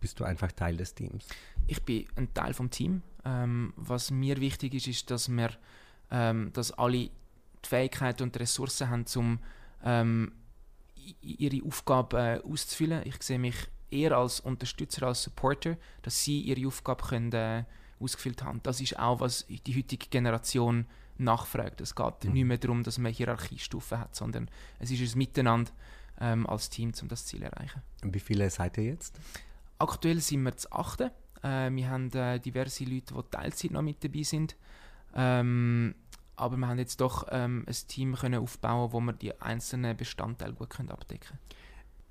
bist 0.00 0.20
du 0.20 0.24
einfach 0.24 0.52
Teil 0.52 0.76
des 0.76 0.94
Teams? 0.94 1.26
Ich 1.66 1.82
bin 1.82 2.06
ein 2.16 2.32
Teil 2.34 2.54
vom 2.54 2.70
Team. 2.70 3.02
Ähm, 3.24 3.72
was 3.76 4.10
mir 4.10 4.40
wichtig 4.40 4.74
ist, 4.74 4.86
ist, 4.86 5.10
dass 5.10 5.28
wir, 5.28 5.50
ähm, 6.10 6.50
dass 6.52 6.72
alle 6.72 6.98
die 6.98 7.10
Fähigkeiten 7.62 8.22
und 8.24 8.34
die 8.34 8.40
Ressourcen 8.40 8.88
haben, 8.88 9.04
um 9.16 9.38
ähm, 9.84 10.32
ihre 11.20 11.64
Aufgabe 11.66 12.18
äh, 12.18 12.40
auszufüllen. 12.50 13.02
Ich 13.04 13.22
sehe 13.22 13.38
mich 13.38 13.68
eher 13.90 14.16
als 14.16 14.40
Unterstützer, 14.40 15.06
als 15.06 15.22
Supporter, 15.22 15.76
dass 16.02 16.22
sie 16.22 16.40
ihre 16.40 16.66
Aufgabe 16.66 17.04
können, 17.04 17.32
äh, 17.32 17.64
ausgefüllt 18.00 18.42
haben. 18.42 18.62
Das 18.62 18.80
ist 18.80 18.98
auch, 18.98 19.20
was 19.20 19.46
die 19.46 19.76
heutige 19.76 20.06
Generation 20.08 20.86
nachfragt. 21.18 21.80
Es 21.80 21.94
geht 21.94 22.24
mhm. 22.24 22.32
nicht 22.32 22.44
mehr 22.44 22.58
darum, 22.58 22.82
dass 22.82 22.98
man 22.98 23.12
Hierarchiestufen 23.12 23.98
hat, 23.98 24.16
sondern 24.16 24.50
es 24.78 24.90
ist 24.90 25.14
ein 25.14 25.18
Miteinander 25.18 25.70
ähm, 26.20 26.46
als 26.46 26.70
Team, 26.70 26.92
um 27.00 27.08
das 27.08 27.26
Ziel 27.26 27.40
zu 27.40 27.46
erreichen. 27.46 27.82
Und 28.02 28.14
wie 28.14 28.20
viele 28.20 28.48
seid 28.50 28.78
ihr 28.78 28.84
jetzt? 28.84 29.18
Aktuell 29.78 30.20
sind 30.20 30.42
wir 30.42 30.56
zu 30.56 30.70
achten. 30.72 31.10
Äh, 31.42 31.70
wir 31.70 31.88
haben 31.88 32.10
äh, 32.12 32.38
diverse 32.38 32.84
Leute, 32.84 33.14
die 33.14 33.30
Teilzeit 33.30 33.70
noch 33.70 33.82
mit 33.82 34.02
dabei 34.02 34.22
sind. 34.22 34.56
Ähm, 35.14 35.94
aber 36.36 36.56
wir 36.56 36.68
haben 36.68 36.78
jetzt 36.78 37.00
doch 37.00 37.26
ähm, 37.30 37.64
ein 37.66 37.76
Team 37.88 38.14
können 38.14 38.40
aufbauen, 38.40 38.92
wo 38.92 39.00
wir 39.00 39.12
die 39.12 39.38
einzelnen 39.40 39.96
Bestandteile 39.96 40.54
gut 40.54 40.70
können 40.70 40.90
abdecken 40.90 41.28
können. 41.28 41.40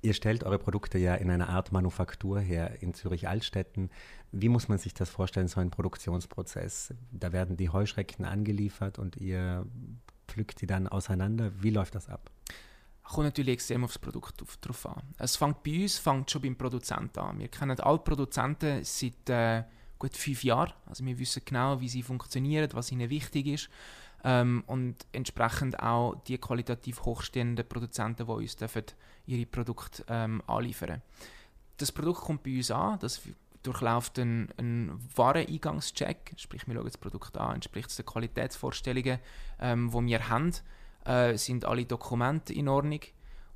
Ihr 0.02 0.14
stellt 0.14 0.44
eure 0.44 0.58
Produkte 0.58 0.98
ja 0.98 1.14
in 1.14 1.30
einer 1.30 1.50
Art 1.50 1.72
Manufaktur 1.72 2.40
her 2.40 2.82
in 2.82 2.94
Zürich-Altstetten. 2.94 3.90
Wie 4.32 4.48
muss 4.48 4.68
man 4.68 4.78
sich 4.78 4.94
das 4.94 5.10
vorstellen, 5.10 5.48
so 5.48 5.60
ein 5.60 5.70
Produktionsprozess? 5.70 6.94
Da 7.10 7.32
werden 7.32 7.56
die 7.58 7.68
Heuschrecken 7.68 8.24
angeliefert 8.24 8.98
und 8.98 9.16
ihr 9.16 9.66
pflückt 10.26 10.62
die 10.62 10.66
dann 10.66 10.88
auseinander. 10.88 11.52
Wie 11.60 11.70
läuft 11.70 11.94
das 11.94 12.08
ab? 12.08 12.30
Kommt 13.02 13.26
natürlich 13.26 13.54
extrem 13.54 13.84
aufs 13.84 13.98
Produkt 13.98 14.42
drauf 14.62 14.86
an. 14.86 15.02
Es 15.18 15.36
fängt 15.36 15.62
bei 15.62 15.82
uns 15.82 15.98
fängt 15.98 16.30
schon 16.30 16.42
beim 16.42 16.56
Produzenten 16.56 17.18
an. 17.18 17.38
Wir 17.38 17.48
kennen 17.48 17.78
alle 17.80 17.98
Produzenten 17.98 18.84
seit 18.84 19.28
äh, 19.28 19.64
gut 19.98 20.16
fünf 20.16 20.44
Jahren. 20.44 20.72
Also 20.86 21.04
wir 21.04 21.18
wissen 21.18 21.42
genau, 21.44 21.80
wie 21.80 21.88
sie 21.88 22.02
funktionieren, 22.02 22.70
was 22.72 22.92
ihnen 22.92 23.10
wichtig 23.10 23.48
ist 23.48 23.68
ähm, 24.24 24.64
und 24.66 25.06
entsprechend 25.12 25.80
auch 25.80 26.16
die 26.26 26.38
qualitativ 26.38 27.02
hochstehenden 27.02 27.66
Produzenten, 27.68 28.26
die 28.26 28.32
uns 28.32 28.56
dürfen 28.56 28.84
ihre 29.26 29.46
Produkte 29.46 30.04
ähm, 30.08 30.42
anliefern. 30.46 31.02
Das 31.76 31.92
Produkt 31.92 32.20
kommt 32.20 32.42
bei 32.42 32.56
uns 32.56 32.70
an, 32.70 32.98
das 32.98 33.20
durchläuft 33.62 34.18
einen, 34.18 34.48
einen 34.56 34.98
Wareneingangscheck, 35.16 36.32
sprich 36.36 36.66
wir 36.66 36.74
schauen 36.74 36.84
das 36.84 36.98
Produkt 36.98 37.36
an, 37.36 37.56
entspricht 37.56 37.90
es 37.90 37.96
den 37.96 38.06
Qualitätsvorstellungen, 38.06 39.18
ähm, 39.60 39.90
die 39.90 40.06
wir 40.06 40.28
haben, 40.28 40.52
äh, 41.04 41.36
sind 41.36 41.64
alle 41.64 41.84
Dokumente 41.84 42.52
in 42.52 42.68
Ordnung. 42.68 43.00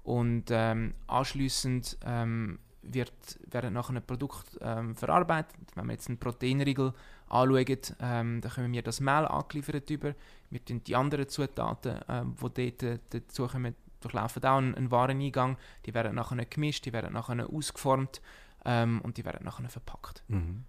Und 0.02 0.44
ähm, 0.50 0.94
anschließend 1.06 1.96
ähm, 2.04 2.58
wird, 2.82 3.38
werden 3.50 3.72
nachher 3.72 3.96
ein 3.96 4.06
Produkt 4.06 4.58
ähm, 4.60 4.94
verarbeitet. 4.94 5.56
Wenn 5.74 5.86
wir 5.86 5.94
jetzt 5.94 6.08
einen 6.08 6.18
Proteinriegel 6.18 6.92
anschauen, 7.28 7.78
ähm, 8.00 8.40
dann 8.40 8.52
können 8.52 8.72
wir 8.72 8.82
das 8.82 9.00
Mehl 9.00 9.26
angeliefert 9.26 9.88
über. 9.90 10.14
Wir 10.50 10.64
tun 10.64 10.82
die 10.84 10.96
anderen 10.96 11.28
Zutaten, 11.28 12.00
ähm, 12.08 12.34
die 12.56 12.76
dort 12.76 13.00
dazu 13.10 13.46
kommen, 13.46 13.74
durchlaufen 14.00 14.44
auch 14.44 14.58
einen, 14.58 14.74
einen 14.74 14.90
Wareneingang. 14.90 15.56
Die 15.86 15.94
werden 15.94 16.14
nachher 16.14 16.44
gemischt, 16.44 16.84
die 16.86 16.92
werden 16.92 17.12
nachher 17.12 17.48
ausgeformt 17.48 18.20
ähm, 18.64 19.00
und 19.02 19.16
die 19.16 19.24
werden 19.24 19.44
nachher 19.44 19.68
verpackt. 19.68 20.22
Mhm. 20.28 20.64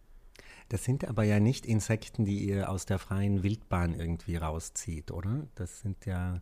Das 0.69 0.83
sind 0.83 1.05
aber 1.07 1.23
ja 1.23 1.39
nicht 1.39 1.65
Insekten, 1.65 2.25
die 2.25 2.39
ihr 2.39 2.69
aus 2.69 2.85
der 2.85 2.97
freien 2.97 3.43
Wildbahn 3.43 3.93
irgendwie 3.93 4.37
rauszieht, 4.37 5.11
oder? 5.11 5.47
Das 5.53 5.81
sind 5.81 6.05
ja 6.05 6.41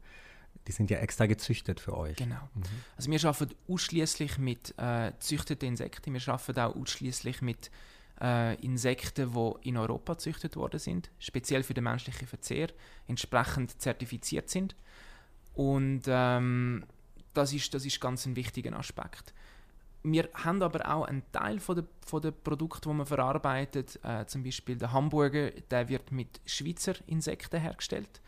die 0.68 0.72
sind 0.72 0.90
ja 0.90 1.00
extra 1.00 1.26
gezüchtet 1.26 1.80
für 1.80 1.98
euch. 1.98 2.16
Genau. 2.16 2.50
Mhm. 2.54 2.64
Also 2.96 3.12
wir 3.12 3.24
arbeiten 3.26 3.56
ausschließlich 3.68 4.38
mit 4.38 4.74
äh, 4.78 5.12
züchteten 5.20 5.68
Insekten. 5.68 6.14
Wir 6.14 6.28
arbeiten 6.28 6.60
auch 6.60 6.76
ausschließlich 6.76 7.42
mit 7.42 7.70
äh, 8.22 8.56
Insekten, 8.62 9.34
die 9.34 9.70
in 9.70 9.78
Europa 9.78 10.14
gezüchtet 10.14 10.56
worden 10.56 10.80
sind, 10.80 11.12
speziell 11.20 11.64
für 11.64 11.74
den 11.74 11.84
menschlichen 11.84 12.28
Verzehr, 12.28 12.70
entsprechend 13.08 13.82
zertifiziert 13.82 14.50
sind. 14.50 14.76
Und 15.54 16.04
ähm, 16.08 16.86
das, 17.34 17.54
ist, 17.54 17.74
das 17.74 17.86
ist 17.86 18.02
ganz 18.02 18.26
ein 18.26 18.36
wichtiger 18.36 18.78
Aspekt. 18.78 19.34
Wir 20.04 20.30
haben 20.34 20.62
aber 20.62 20.94
auch 20.94 21.06
einen 21.06 21.24
Teil 21.32 21.60
von 21.60 21.76
der, 21.76 21.86
von 22.06 22.22
der 22.22 22.32
Produkte, 22.32 22.90
die 22.90 22.96
man 22.96 23.06
verarbeitet, 23.06 24.00
äh, 24.04 24.26
zum 24.26 24.44
Beispiel 24.44 24.78
der 24.78 24.92
Hamburger, 24.92 25.52
der 25.52 25.88
wird 25.88 26.12
mit 26.12 26.42
Schweizer 26.46 26.96
Insekten 27.08 27.60
hergestellt. 27.60 28.22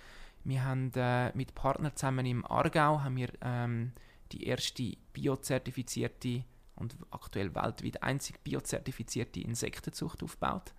Wir 0.45 0.63
haben 0.63 0.91
äh, 0.95 1.35
mit 1.35 1.53
Partnern 1.53 1.95
zusammen 1.95 2.25
im 2.25 2.45
Aargau 2.45 3.01
haben 3.03 3.17
wir, 3.17 3.29
ähm, 3.41 3.91
die 4.31 4.47
erste 4.47 4.93
biozertifizierte 5.13 6.43
und 6.75 6.95
aktuell 7.11 7.53
weltweit 7.55 8.03
einzig 8.03 8.43
biozertifizierte 8.43 9.39
Insektenzucht 9.41 10.23
aufbaut, 10.23 10.73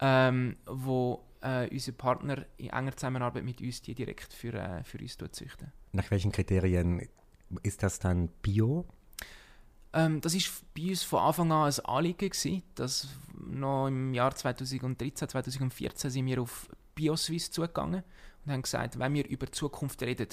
ähm, 0.00 0.56
wo 0.66 1.24
äh, 1.40 1.68
unser 1.70 1.92
Partner 1.92 2.44
in 2.56 2.70
enger 2.70 2.96
Zusammenarbeit 2.96 3.44
mit 3.44 3.60
uns 3.60 3.82
die 3.82 3.94
direkt 3.94 4.32
für, 4.32 4.54
äh, 4.54 4.84
für 4.84 4.98
uns 4.98 5.16
züchten. 5.32 5.72
Nach 5.92 6.10
welchen 6.10 6.32
Kriterien 6.32 7.08
ist 7.62 7.82
das 7.82 7.98
dann 7.98 8.28
Bio? 8.42 8.86
Ähm, 9.92 10.20
das 10.20 10.34
ist 10.34 10.64
bei 10.74 10.90
uns 10.90 11.02
von 11.02 11.20
Anfang 11.20 11.52
an 11.52 11.70
ein 11.70 11.84
Anliegen 11.84 12.30
gewesen, 12.30 12.62
dass 12.74 13.08
noch 13.34 13.88
im 13.88 14.14
Jahr 14.14 14.34
2013, 14.34 15.28
2014 15.28 16.10
sind 16.10 16.26
wir 16.26 16.40
auf 16.40 16.68
Bioswiss 16.94 17.50
zugegangen 17.50 18.02
und 18.44 18.52
haben 18.52 18.62
gesagt, 18.62 18.98
wenn 18.98 19.14
wir 19.14 19.28
über 19.28 19.46
die 19.46 19.52
Zukunft 19.52 20.02
reden, 20.02 20.28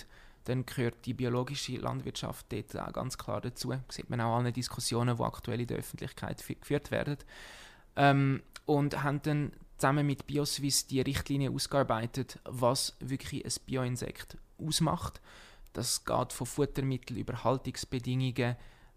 dann 0.45 0.65
gehört 0.65 1.05
die 1.05 1.13
biologische 1.13 1.77
Landwirtschaft 1.77 2.47
dort 2.49 2.77
auch 2.77 2.93
ganz 2.93 3.17
klar 3.17 3.41
dazu. 3.41 3.69
Das 3.69 3.95
sieht 3.95 4.09
man 4.09 4.21
auch 4.21 4.37
an 4.37 4.45
den 4.45 4.53
Diskussionen, 4.53 5.17
die 5.17 5.23
aktuell 5.23 5.61
in 5.61 5.67
der 5.67 5.77
Öffentlichkeit 5.77 6.43
geführt 6.45 6.91
werden. 6.91 7.17
Ähm, 7.95 8.41
und 8.65 9.03
haben 9.03 9.21
dann 9.23 9.51
zusammen 9.77 10.05
mit 10.05 10.27
Bioswiss 10.27 10.87
die 10.87 11.01
Richtlinie 11.01 11.51
ausgearbeitet, 11.51 12.39
was 12.45 12.95
wirklich 12.99 13.45
ein 13.45 13.51
Bioinsekt 13.65 14.37
ausmacht. 14.57 15.21
Das 15.73 16.03
geht 16.05 16.33
von 16.33 16.47
Futtermitteln 16.47 17.19
über 17.19 17.43
Haltungsbedingungen, 17.43 18.55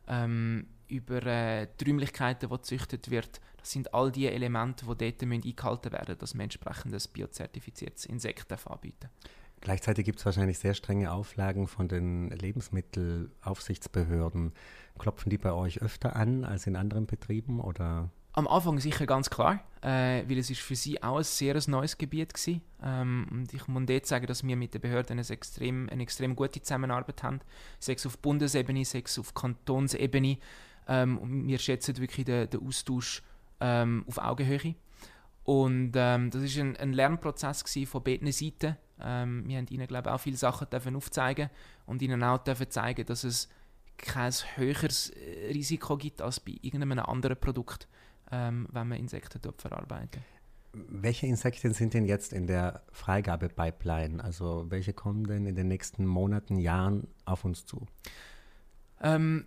ähm, 0.08 0.66
über 0.88 1.24
äh, 1.24 1.68
die 1.80 1.84
Räumlichkeiten, 1.84 2.48
die 2.48 2.56
gezüchtet 2.56 3.10
wird. 3.10 3.40
Das 3.58 3.70
sind 3.70 3.94
all 3.94 4.10
die 4.10 4.26
Elemente, 4.26 4.84
die 4.84 5.12
dort 5.12 5.22
eingehalten 5.22 5.92
werden 5.92 6.06
müssen, 6.08 6.18
dass 6.18 6.34
man 6.34 6.44
entsprechend 6.44 6.94
ein 6.94 7.12
biozertifiziertes 7.12 8.06
Insekt 8.06 8.52
anbieten 8.66 9.08
Gleichzeitig 9.62 10.04
gibt 10.04 10.18
es 10.18 10.26
wahrscheinlich 10.26 10.58
sehr 10.58 10.74
strenge 10.74 11.12
Auflagen 11.12 11.68
von 11.68 11.86
den 11.86 12.30
Lebensmittelaufsichtsbehörden. 12.30 14.52
Klopfen 14.98 15.30
die 15.30 15.38
bei 15.38 15.52
euch 15.52 15.80
öfter 15.80 16.16
an 16.16 16.44
als 16.44 16.66
in 16.66 16.74
anderen 16.74 17.06
Betrieben 17.06 17.60
oder? 17.60 18.10
Am 18.32 18.48
Anfang 18.48 18.80
sicher 18.80 19.06
ganz 19.06 19.30
klar, 19.30 19.62
äh, 19.82 20.28
weil 20.28 20.38
es 20.38 20.50
ist 20.50 20.62
für 20.62 20.74
sie 20.74 21.00
auch 21.00 21.18
ein 21.18 21.24
sehr 21.24 21.56
neues 21.68 21.96
Gebiet 21.96 22.34
war. 22.34 22.60
Ähm, 22.82 23.28
und 23.30 23.54
ich 23.54 23.68
muss 23.68 23.84
dort 23.86 24.06
sagen, 24.06 24.26
dass 24.26 24.42
wir 24.42 24.56
mit 24.56 24.74
den 24.74 24.80
Behörden 24.80 25.20
eine 25.20 25.28
extrem, 25.28 25.88
eine 25.88 26.02
extrem 26.02 26.34
gute 26.34 26.60
Zusammenarbeit 26.60 27.22
haben, 27.22 27.38
sei 27.78 27.92
es 27.92 28.04
auf 28.04 28.18
Bundesebene, 28.18 28.84
sei 28.84 29.04
es 29.04 29.16
auf 29.16 29.32
Kantonsebene. 29.32 30.38
Ähm, 30.88 31.46
wir 31.46 31.60
schätzen 31.60 31.98
wirklich 31.98 32.26
den, 32.26 32.50
den 32.50 32.66
Austausch 32.66 33.22
ähm, 33.60 34.02
auf 34.08 34.18
Augenhöhe. 34.18 34.74
Und 35.44 35.92
ähm, 35.94 36.30
das 36.30 36.42
ist 36.42 36.58
ein, 36.58 36.76
ein 36.76 36.92
Lernprozess 36.92 37.62
von 37.86 38.02
beiden 38.02 38.32
Seiten. 38.32 38.76
Ähm, 39.02 39.44
wir 39.46 39.58
haben 39.58 39.66
ihnen, 39.68 39.86
glaube 39.86 40.08
ich, 40.08 40.14
auch 40.14 40.20
viele 40.20 40.36
Sachen 40.36 40.68
dürfen 40.70 40.96
aufzeigen 40.96 41.50
und 41.86 42.02
ihnen 42.02 42.22
auch 42.22 42.38
dürfen 42.38 42.70
zeigen, 42.70 43.04
dass 43.06 43.24
es 43.24 43.48
kein 43.96 44.32
höheres 44.56 45.10
äh, 45.10 45.52
Risiko 45.52 45.96
gibt 45.96 46.22
als 46.22 46.40
bei 46.40 46.56
irgendeinem 46.62 46.98
anderen 47.00 47.38
Produkt 47.38 47.88
ähm, 48.32 48.66
wenn 48.72 48.88
man 48.88 48.98
Insekten 48.98 49.40
dort 49.42 49.60
verarbeiten. 49.60 50.24
Welche 50.72 51.26
Insekten 51.26 51.74
sind 51.74 51.92
denn 51.92 52.06
jetzt 52.06 52.32
in 52.32 52.46
der 52.46 52.82
Freigabepipeline? 52.90 54.24
Also 54.24 54.64
welche 54.70 54.94
kommen 54.94 55.26
denn 55.26 55.46
in 55.46 55.54
den 55.54 55.68
nächsten 55.68 56.06
Monaten, 56.06 56.58
Jahren 56.58 57.06
auf 57.26 57.44
uns 57.44 57.66
zu? 57.66 57.86
Ähm, 59.02 59.46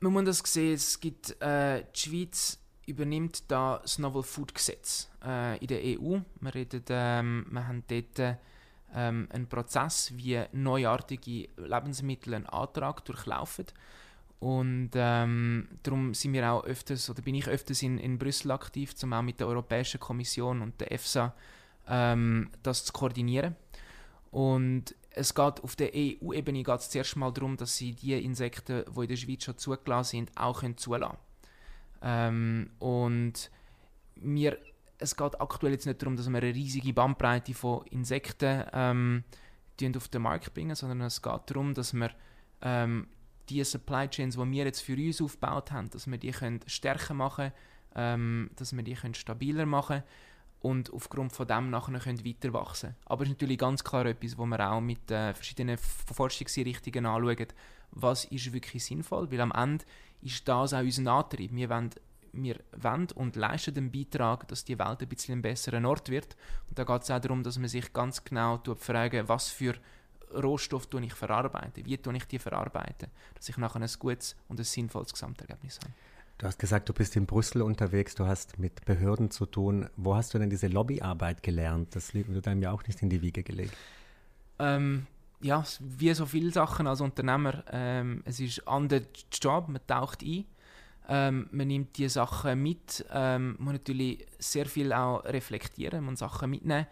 man 0.00 0.12
muss 0.12 0.24
das 0.24 0.38
sehen, 0.52 0.74
es 0.74 1.00
gibt, 1.00 1.40
äh, 1.42 1.84
die 1.94 2.00
Schweiz 2.00 2.58
übernimmt 2.86 3.50
da 3.50 3.78
das 3.82 3.98
Novel 3.98 4.22
Food 4.22 4.54
Gesetz 4.54 5.10
äh, 5.24 5.58
in 5.58 5.66
der 5.66 5.80
EU. 5.80 6.18
Wir, 6.40 6.54
reden, 6.54 6.82
ähm, 6.88 7.46
wir 7.50 7.66
haben 7.66 7.84
dort 7.88 8.38
ähm, 8.94 9.28
einen 9.30 9.48
Prozess, 9.48 10.12
wie 10.16 10.42
neuartige 10.52 11.48
Lebensmittel 11.56 12.34
einen 12.34 12.46
Antrag 12.46 13.04
durchlaufen. 13.04 13.66
Und 14.38 14.90
ähm, 14.94 15.68
darum 15.82 16.14
sind 16.14 16.32
wir 16.32 16.50
auch 16.52 16.64
öfters, 16.64 17.10
oder 17.10 17.22
bin 17.22 17.34
ich 17.34 17.48
öfters 17.48 17.82
in, 17.82 17.98
in 17.98 18.18
Brüssel 18.18 18.50
aktiv, 18.50 18.94
um 19.02 19.12
auch 19.12 19.22
mit 19.22 19.40
der 19.40 19.48
Europäischen 19.48 19.98
Kommission 19.98 20.62
und 20.62 20.80
der 20.80 20.92
EFSA 20.92 21.34
ähm, 21.88 22.50
das 22.62 22.84
zu 22.84 22.92
koordinieren. 22.92 23.56
Und 24.30 24.94
es 25.10 25.34
geht 25.34 25.64
auf 25.64 25.76
der 25.76 25.92
EU-Ebene 25.94 26.62
geht 26.62 26.78
es 26.78 26.90
zuerst 26.90 27.16
mal 27.16 27.32
darum, 27.32 27.56
dass 27.56 27.76
sie 27.76 27.92
die 27.92 28.22
Insekten, 28.22 28.84
die 28.94 29.00
in 29.00 29.08
der 29.08 29.16
Schweiz 29.16 29.44
schon 29.44 29.56
zugelassen 29.56 30.10
sind, 30.10 30.32
auch 30.36 30.60
können 30.60 30.76
zulassen 30.76 31.16
ähm, 32.02 32.70
Und 32.78 33.50
wir, 34.16 34.58
es 34.98 35.16
geht 35.16 35.40
aktuell 35.40 35.72
jetzt 35.72 35.86
nicht 35.86 36.00
darum, 36.00 36.16
dass 36.16 36.28
wir 36.28 36.38
eine 36.38 36.54
riesige 36.54 36.92
Bandbreite 36.92 37.54
von 37.54 37.84
Insekten 37.86 38.64
ähm, 38.72 39.24
auf 39.96 40.08
den 40.08 40.22
Markt 40.22 40.54
bringen, 40.54 40.74
sondern 40.74 41.02
es 41.02 41.20
geht 41.20 41.40
darum, 41.46 41.74
dass 41.74 41.92
wir 41.92 42.10
ähm, 42.62 43.08
die 43.48 43.62
Supply 43.62 44.08
Chains, 44.08 44.36
die 44.36 44.50
wir 44.50 44.64
jetzt 44.64 44.80
für 44.80 44.96
uns 44.96 45.20
aufgebaut 45.20 45.70
haben, 45.70 45.90
dass 45.90 46.06
wir 46.06 46.18
die 46.18 46.30
können 46.30 46.60
stärker 46.66 47.14
machen 47.14 47.52
ähm, 47.96 48.50
dass 48.56 48.76
wir 48.76 48.82
die 48.82 48.94
können 48.94 49.14
stabiler 49.14 49.66
machen 49.66 50.02
und 50.66 50.92
aufgrund 50.92 51.32
von 51.32 51.46
dem 51.46 51.70
nachher 51.70 52.00
können 52.00 52.24
weiter 52.24 52.52
wachsen 52.52 52.96
Aber 53.04 53.22
es 53.22 53.28
ist 53.28 53.34
natürlich 53.34 53.58
ganz 53.58 53.84
klar 53.84 54.04
etwas, 54.06 54.36
wo 54.36 54.46
wir 54.46 54.68
auch 54.68 54.80
mit 54.80 55.08
äh, 55.12 55.32
verschiedenen 55.32 55.78
Forschungsrichtungen 55.78 57.06
anschauen, 57.06 57.46
was 57.92 58.24
ist 58.24 58.52
wirklich 58.52 58.84
sinnvoll, 58.84 59.30
weil 59.30 59.40
am 59.42 59.52
Ende 59.52 59.84
ist 60.22 60.46
das 60.48 60.74
auch 60.74 60.80
unser 60.80 61.12
Antrieb. 61.12 61.54
Wir 61.54 61.70
wollen, 61.70 61.90
wir 62.32 62.56
wollen 62.76 63.06
und 63.14 63.36
leisten 63.36 63.74
den 63.74 63.92
Beitrag, 63.92 64.48
dass 64.48 64.64
die 64.64 64.76
Welt 64.76 65.00
ein 65.02 65.08
bisschen 65.08 65.38
ein 65.38 65.42
besserer 65.42 65.88
Ort 65.88 66.08
wird. 66.08 66.36
Und 66.68 66.76
da 66.76 66.82
geht 66.82 67.02
es 67.02 67.12
auch 67.12 67.20
darum, 67.20 67.44
dass 67.44 67.58
man 67.58 67.68
sich 67.68 67.92
ganz 67.92 68.24
genau 68.24 68.60
fragen, 68.76 69.28
was 69.28 69.48
für 69.48 69.74
Rohstoff 70.34 70.88
ich 71.00 71.14
verarbeite, 71.14 71.84
wie 71.84 71.94
ich 71.94 72.24
die 72.24 72.38
verarbeiten, 72.40 73.08
dass 73.36 73.48
ich 73.48 73.56
nachher 73.56 73.80
ein 73.80 73.90
gutes 74.00 74.34
und 74.48 74.58
ein 74.58 74.64
sinnvolles 74.64 75.12
Gesamtergebnis 75.12 75.78
habe. 75.78 75.94
Du 76.38 76.46
hast 76.46 76.58
gesagt, 76.58 76.88
du 76.88 76.92
bist 76.92 77.16
in 77.16 77.26
Brüssel 77.26 77.62
unterwegs, 77.62 78.14
du 78.14 78.26
hast 78.26 78.58
mit 78.58 78.84
Behörden 78.84 79.30
zu 79.30 79.46
tun. 79.46 79.88
Wo 79.96 80.14
hast 80.14 80.34
du 80.34 80.38
denn 80.38 80.50
diese 80.50 80.68
Lobbyarbeit 80.68 81.42
gelernt? 81.42 81.96
Das 81.96 82.12
wird 82.12 82.46
einem 82.46 82.62
ja 82.62 82.72
auch 82.72 82.86
nicht 82.86 83.00
in 83.02 83.08
die 83.08 83.22
Wiege 83.22 83.42
gelegt. 83.42 83.74
Ähm, 84.58 85.06
ja, 85.40 85.64
wie 85.80 86.12
so 86.12 86.26
viele 86.26 86.52
Sachen 86.52 86.86
als 86.86 87.00
Unternehmer. 87.00 87.64
Ähm, 87.70 88.22
es 88.26 88.40
ist 88.40 88.66
an 88.68 88.88
der 88.88 89.02
Job, 89.32 89.68
man 89.68 89.80
taucht 89.86 90.22
ein. 90.22 90.44
Ähm, 91.08 91.48
man 91.52 91.68
nimmt 91.68 91.96
die 91.96 92.08
Sachen 92.08 92.62
mit, 92.62 93.06
ähm, 93.12 93.56
muss 93.58 93.74
natürlich 93.74 94.26
sehr 94.38 94.66
viel 94.66 94.92
auch 94.92 95.24
reflektieren, 95.24 96.04
man 96.04 96.16
Sachen 96.16 96.50
mitnehmen 96.50 96.86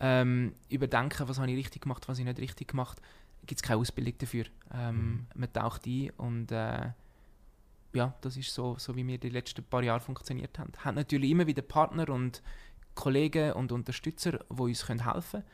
ähm, 0.00 0.54
überdenken, 0.68 1.28
was 1.28 1.38
habe 1.38 1.50
ich 1.50 1.56
richtig 1.56 1.82
gemacht, 1.82 2.08
was 2.08 2.18
ich 2.18 2.24
nicht 2.24 2.38
richtig 2.38 2.68
gemacht, 2.68 3.00
gibt 3.46 3.60
es 3.60 3.62
keine 3.62 3.80
Ausbildung 3.80 4.14
dafür. 4.18 4.44
Ähm, 4.72 4.96
mhm. 4.96 5.26
Man 5.34 5.52
taucht 5.52 5.86
ein 5.86 6.10
und 6.16 6.52
äh, 6.52 6.90
ja, 7.92 8.14
das 8.20 8.36
ist 8.36 8.52
so, 8.52 8.76
so, 8.78 8.94
wie 8.96 9.06
wir 9.06 9.18
die 9.18 9.30
letzten 9.30 9.64
paar 9.64 9.82
Jahre 9.82 10.00
funktioniert 10.00 10.58
haben. 10.58 10.72
Haben 10.84 10.96
natürlich 10.96 11.30
immer 11.30 11.46
wieder 11.46 11.62
Partner 11.62 12.08
und 12.10 12.42
Kollegen 12.94 13.52
und 13.52 13.72
Unterstützer, 13.72 14.40
die 14.50 14.60
uns 14.60 14.88
helfen 14.88 15.04
können. 15.04 15.44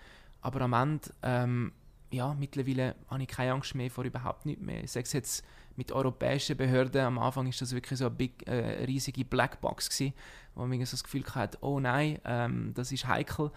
Aber 0.40 0.60
am 0.62 0.72
Ende, 0.72 1.10
ähm, 1.22 1.72
ja, 2.10 2.34
mittlerweile 2.34 2.96
habe 3.08 3.22
ich 3.22 3.28
keine 3.28 3.52
Angst 3.52 3.74
mehr 3.74 3.90
vor 3.90 4.04
überhaupt 4.04 4.46
nichts 4.46 4.62
mehr. 4.62 4.84
Ich 4.84 4.92
sage 4.92 5.04
es 5.04 5.12
jetzt 5.12 5.44
mit 5.76 5.90
europäischen 5.92 6.56
Behörden, 6.56 7.00
am 7.00 7.18
Anfang 7.18 7.46
ist 7.46 7.60
das 7.60 7.72
wirklich 7.74 7.98
so 7.98 8.06
eine 8.06 8.14
big, 8.14 8.46
äh, 8.46 8.84
riesige 8.84 9.24
Blackbox 9.24 9.90
gewesen, 9.90 10.14
wo 10.54 10.66
man 10.66 10.78
so 10.84 10.92
das 10.92 11.04
Gefühl 11.04 11.24
hatte, 11.34 11.58
oh 11.60 11.80
nein, 11.80 12.18
ähm, 12.24 12.72
das 12.74 12.92
ist 12.92 13.06
heikel. 13.06 13.50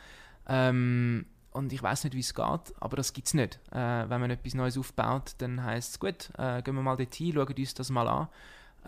Ähm, 0.48 1.26
und 1.52 1.74
ich 1.74 1.82
weiß 1.82 2.04
nicht, 2.04 2.16
wie 2.16 2.20
es 2.20 2.34
geht, 2.34 2.74
aber 2.80 2.98
das 2.98 3.14
gibt 3.14 3.28
es 3.28 3.34
nicht. 3.34 3.60
Äh, 3.72 4.10
wenn 4.10 4.22
man 4.22 4.32
etwas 4.32 4.54
Neues 4.54 4.78
aufbaut, 4.78 5.36
dann 5.40 5.64
heißt 5.64 5.92
es, 5.92 6.00
gut, 6.00 6.30
äh, 6.38 6.62
gehen 6.62 6.76
wir 6.76 6.84
mal 6.84 6.98
dorthin, 6.98 7.34
schauen 7.34 7.54
uns 7.54 7.74
das 7.74 7.90
mal 7.90 8.08
an. 8.08 8.28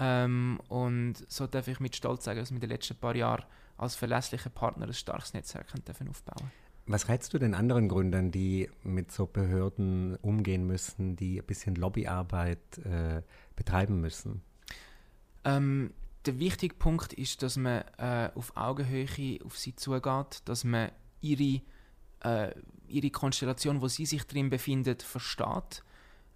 Ähm, 0.02 0.60
und 0.70 1.16
so 1.28 1.46
darf 1.46 1.68
ich 1.68 1.82
mit 1.82 1.96
Stolz 1.96 2.24
sagen, 2.24 2.40
dass 2.40 2.52
wir 2.52 2.56
in 2.56 2.62
den 2.62 2.70
letzten 2.70 2.96
paar 2.96 3.16
Jahren 3.16 3.44
als 3.78 3.96
verlässlicher 3.96 4.50
Partner 4.50 4.88
ein 4.88 4.94
starkes 4.94 5.34
Netzwerk 5.34 5.68
dürfen 5.86 6.08
aufbauen 6.08 6.52
Was 6.86 7.10
rätst 7.10 7.34
du 7.34 7.38
den 7.38 7.54
anderen 7.54 7.90
Gründern, 7.90 8.32
die 8.32 8.70
mit 8.84 9.12
so 9.12 9.26
Behörden 9.26 10.16
umgehen 10.18 10.66
müssen, 10.66 11.18
die 11.18 11.40
ein 11.40 11.46
bisschen 11.46 11.76
Lobbyarbeit 11.76 12.78
äh, 12.86 13.22
betreiben 13.58 14.00
müssen? 14.00 14.42
Ähm, 15.44 15.94
der 16.26 16.40
wichtige 16.40 16.76
Punkt 16.76 17.12
ist, 17.12 17.44
dass 17.44 17.58
man 17.58 17.84
äh, 17.98 18.30
auf 18.36 18.56
Augenhöhe 18.56 19.40
auf 19.44 19.58
sie 19.58 19.76
zugeht, 19.76 20.42
dass 20.46 20.64
man 20.64 20.92
ihre, 21.20 21.62
äh, 22.24 22.54
ihre 22.88 23.10
Konstellation, 23.10 23.82
wo 23.82 23.90
sie 23.90 24.06
sich 24.06 24.26
drin 24.26 24.50
befindet, 24.50 25.04
versteht. 25.04 25.84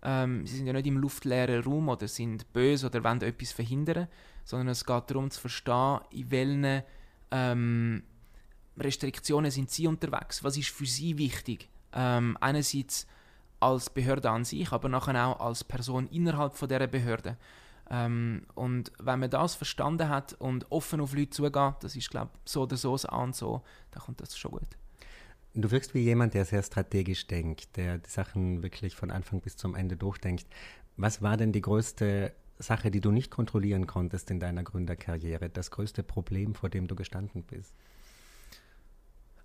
Ähm, 0.04 0.46
sie 0.46 0.58
sind 0.58 0.68
ja 0.68 0.74
nicht 0.74 0.88
im 0.88 0.98
luftleeren 0.98 1.64
Raum 1.64 1.90
oder 1.90 2.08
sind 2.08 2.52
böse 2.52 2.88
oder 2.88 3.04
wollen 3.04 3.22
etwas 3.22 3.54
verhindern, 3.54 4.08
sondern 4.44 4.68
es 4.70 4.86
geht 4.86 5.10
darum 5.10 5.32
zu 5.32 5.40
verstehen, 5.40 6.00
in 6.12 6.32
welchen 6.32 6.84
ähm, 7.32 8.04
Restriktionen 8.78 9.50
sind 9.50 9.70
sie 9.70 9.88
unterwegs, 9.88 10.44
was 10.44 10.58
ist 10.58 10.70
für 10.70 10.86
sie 10.86 11.18
wichtig. 11.18 11.70
Ähm, 11.94 12.38
einerseits 12.42 13.08
als 13.60 13.90
Behörde 13.90 14.30
an 14.30 14.44
sich, 14.44 14.72
aber 14.72 14.90
nachher 14.90 15.28
auch 15.28 15.40
als 15.40 15.64
Person 15.64 16.08
innerhalb 16.08 16.54
von 16.56 16.68
dieser 16.68 16.88
Behörde. 16.88 17.38
Ähm, 17.90 18.46
und 18.56 18.92
wenn 19.00 19.20
man 19.20 19.30
das 19.30 19.56
verstanden 19.56 20.10
hat 20.10 20.34
und 20.34 20.70
offen 20.72 21.00
auf 21.00 21.14
Leute 21.14 21.30
zugeht, 21.30 21.76
das 21.82 21.96
ist, 21.96 22.10
glaube 22.10 22.32
ich, 22.34 22.52
so 22.52 22.64
oder 22.64 22.76
so, 22.76 22.98
so 22.98 23.10
und 23.10 23.36
so, 23.36 23.62
dann 23.92 24.04
kommt 24.04 24.20
das 24.20 24.38
schon 24.38 24.52
gut. 24.52 24.68
Du 25.56 25.70
wirkst 25.70 25.94
wie 25.94 26.00
jemand, 26.00 26.34
der 26.34 26.46
sehr 26.46 26.64
strategisch 26.64 27.28
denkt, 27.28 27.78
der 27.78 28.00
die 28.00 28.10
Sachen 28.10 28.64
wirklich 28.64 28.96
von 28.96 29.12
Anfang 29.12 29.40
bis 29.40 29.56
zum 29.56 29.76
Ende 29.76 29.96
durchdenkt. 29.96 30.48
Was 30.98 31.22
war 31.22 31.38
denn 31.38 31.52
die 31.52 31.62
größte 31.62 32.34
Sache, 32.58 32.90
die 32.90 33.02
du 33.02 33.12
nicht 33.12 33.30
kontrollieren 33.30 33.86
konntest 33.86 34.32
in 34.32 34.40
deiner 34.40 34.64
Gründerkarriere, 34.64 35.50
das 35.50 35.70
größte 35.70 36.02
Problem, 36.02 36.56
vor 36.56 36.70
dem 36.70 36.88
du 36.88 36.96
gestanden 36.96 37.44
bist? 37.44 37.74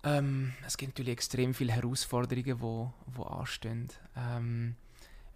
Ähm, 0.03 0.53
es 0.65 0.77
gibt 0.77 0.93
natürlich 0.93 1.13
extrem 1.13 1.53
viele 1.53 1.73
Herausforderungen, 1.73 2.45
die 2.45 2.61
wo, 2.61 2.93
wo 3.05 3.23
anstehen. 3.23 3.89
Ähm, 4.15 4.75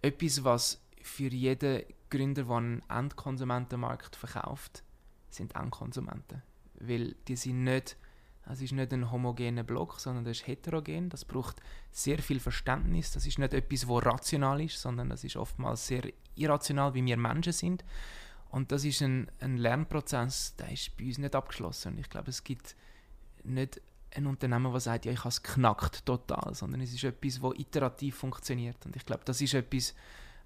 etwas, 0.02 0.44
was 0.44 0.82
für 1.02 1.28
jeden 1.28 1.84
Gründer, 2.10 2.44
der 2.44 2.56
einen 2.56 2.82
Endkonsumentenmarkt 2.90 4.16
verkauft, 4.16 4.84
sind 5.30 5.56
Endkonsumenten. 5.56 6.42
Weil 6.80 7.16
die 7.28 7.36
sind 7.36 7.64
nicht, 7.64 7.98
es 8.46 8.62
ist 8.62 8.74
nicht 8.74 8.92
ein 8.92 9.10
homogener 9.12 9.64
Block, 9.64 10.00
sondern 10.00 10.26
das 10.26 10.38
ist 10.38 10.48
heterogen. 10.48 11.10
Das 11.10 11.24
braucht 11.24 11.62
sehr 11.92 12.20
viel 12.20 12.40
Verständnis. 12.40 13.12
Das 13.12 13.26
ist 13.26 13.40
nicht 13.40 13.54
etwas, 13.54 13.88
wo 13.88 14.00
rational 14.00 14.62
ist, 14.62 14.82
sondern 14.82 15.10
das 15.10 15.24
ist 15.24 15.38
oftmals 15.38 15.88
sehr 15.88 16.04
irrational, 16.36 16.94
wie 16.94 17.06
wir 17.06 17.18
Menschen 17.18 17.54
sind. 17.54 17.86
Und 18.50 18.72
das 18.72 18.84
ist 18.84 19.02
ein, 19.02 19.32
ein 19.40 19.58
Lernprozess, 19.58 20.56
der 20.58 20.72
ist 20.72 20.96
bei 20.98 21.06
uns 21.06 21.18
nicht 21.18 21.36
abgeschlossen. 21.36 21.94
Und 21.94 22.00
ich 22.00 22.10
glaube, 22.10 22.30
es 22.30 22.44
gibt 22.44 22.76
nicht 23.44 23.82
ein 24.16 24.28
Unternehmen, 24.28 24.72
das 24.74 24.84
sagt, 24.84 25.06
ja, 25.06 25.12
ich 25.12 25.20
habe 25.20 25.30
es 25.30 25.42
knackt 25.42 26.06
total, 26.06 26.54
sondern 26.54 26.82
es 26.82 26.94
ist 26.94 27.04
etwas, 27.04 27.40
das 27.42 27.60
iterativ 27.60 28.16
funktioniert. 28.16 28.86
Und 28.86 28.96
ich 28.96 29.06
glaube, 29.06 29.24
das 29.26 29.42
ist 29.42 29.54
etwas, 29.54 29.96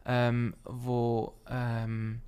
ähm, 0.05 0.55
wo 0.63 1.33
ähm, 1.49 2.21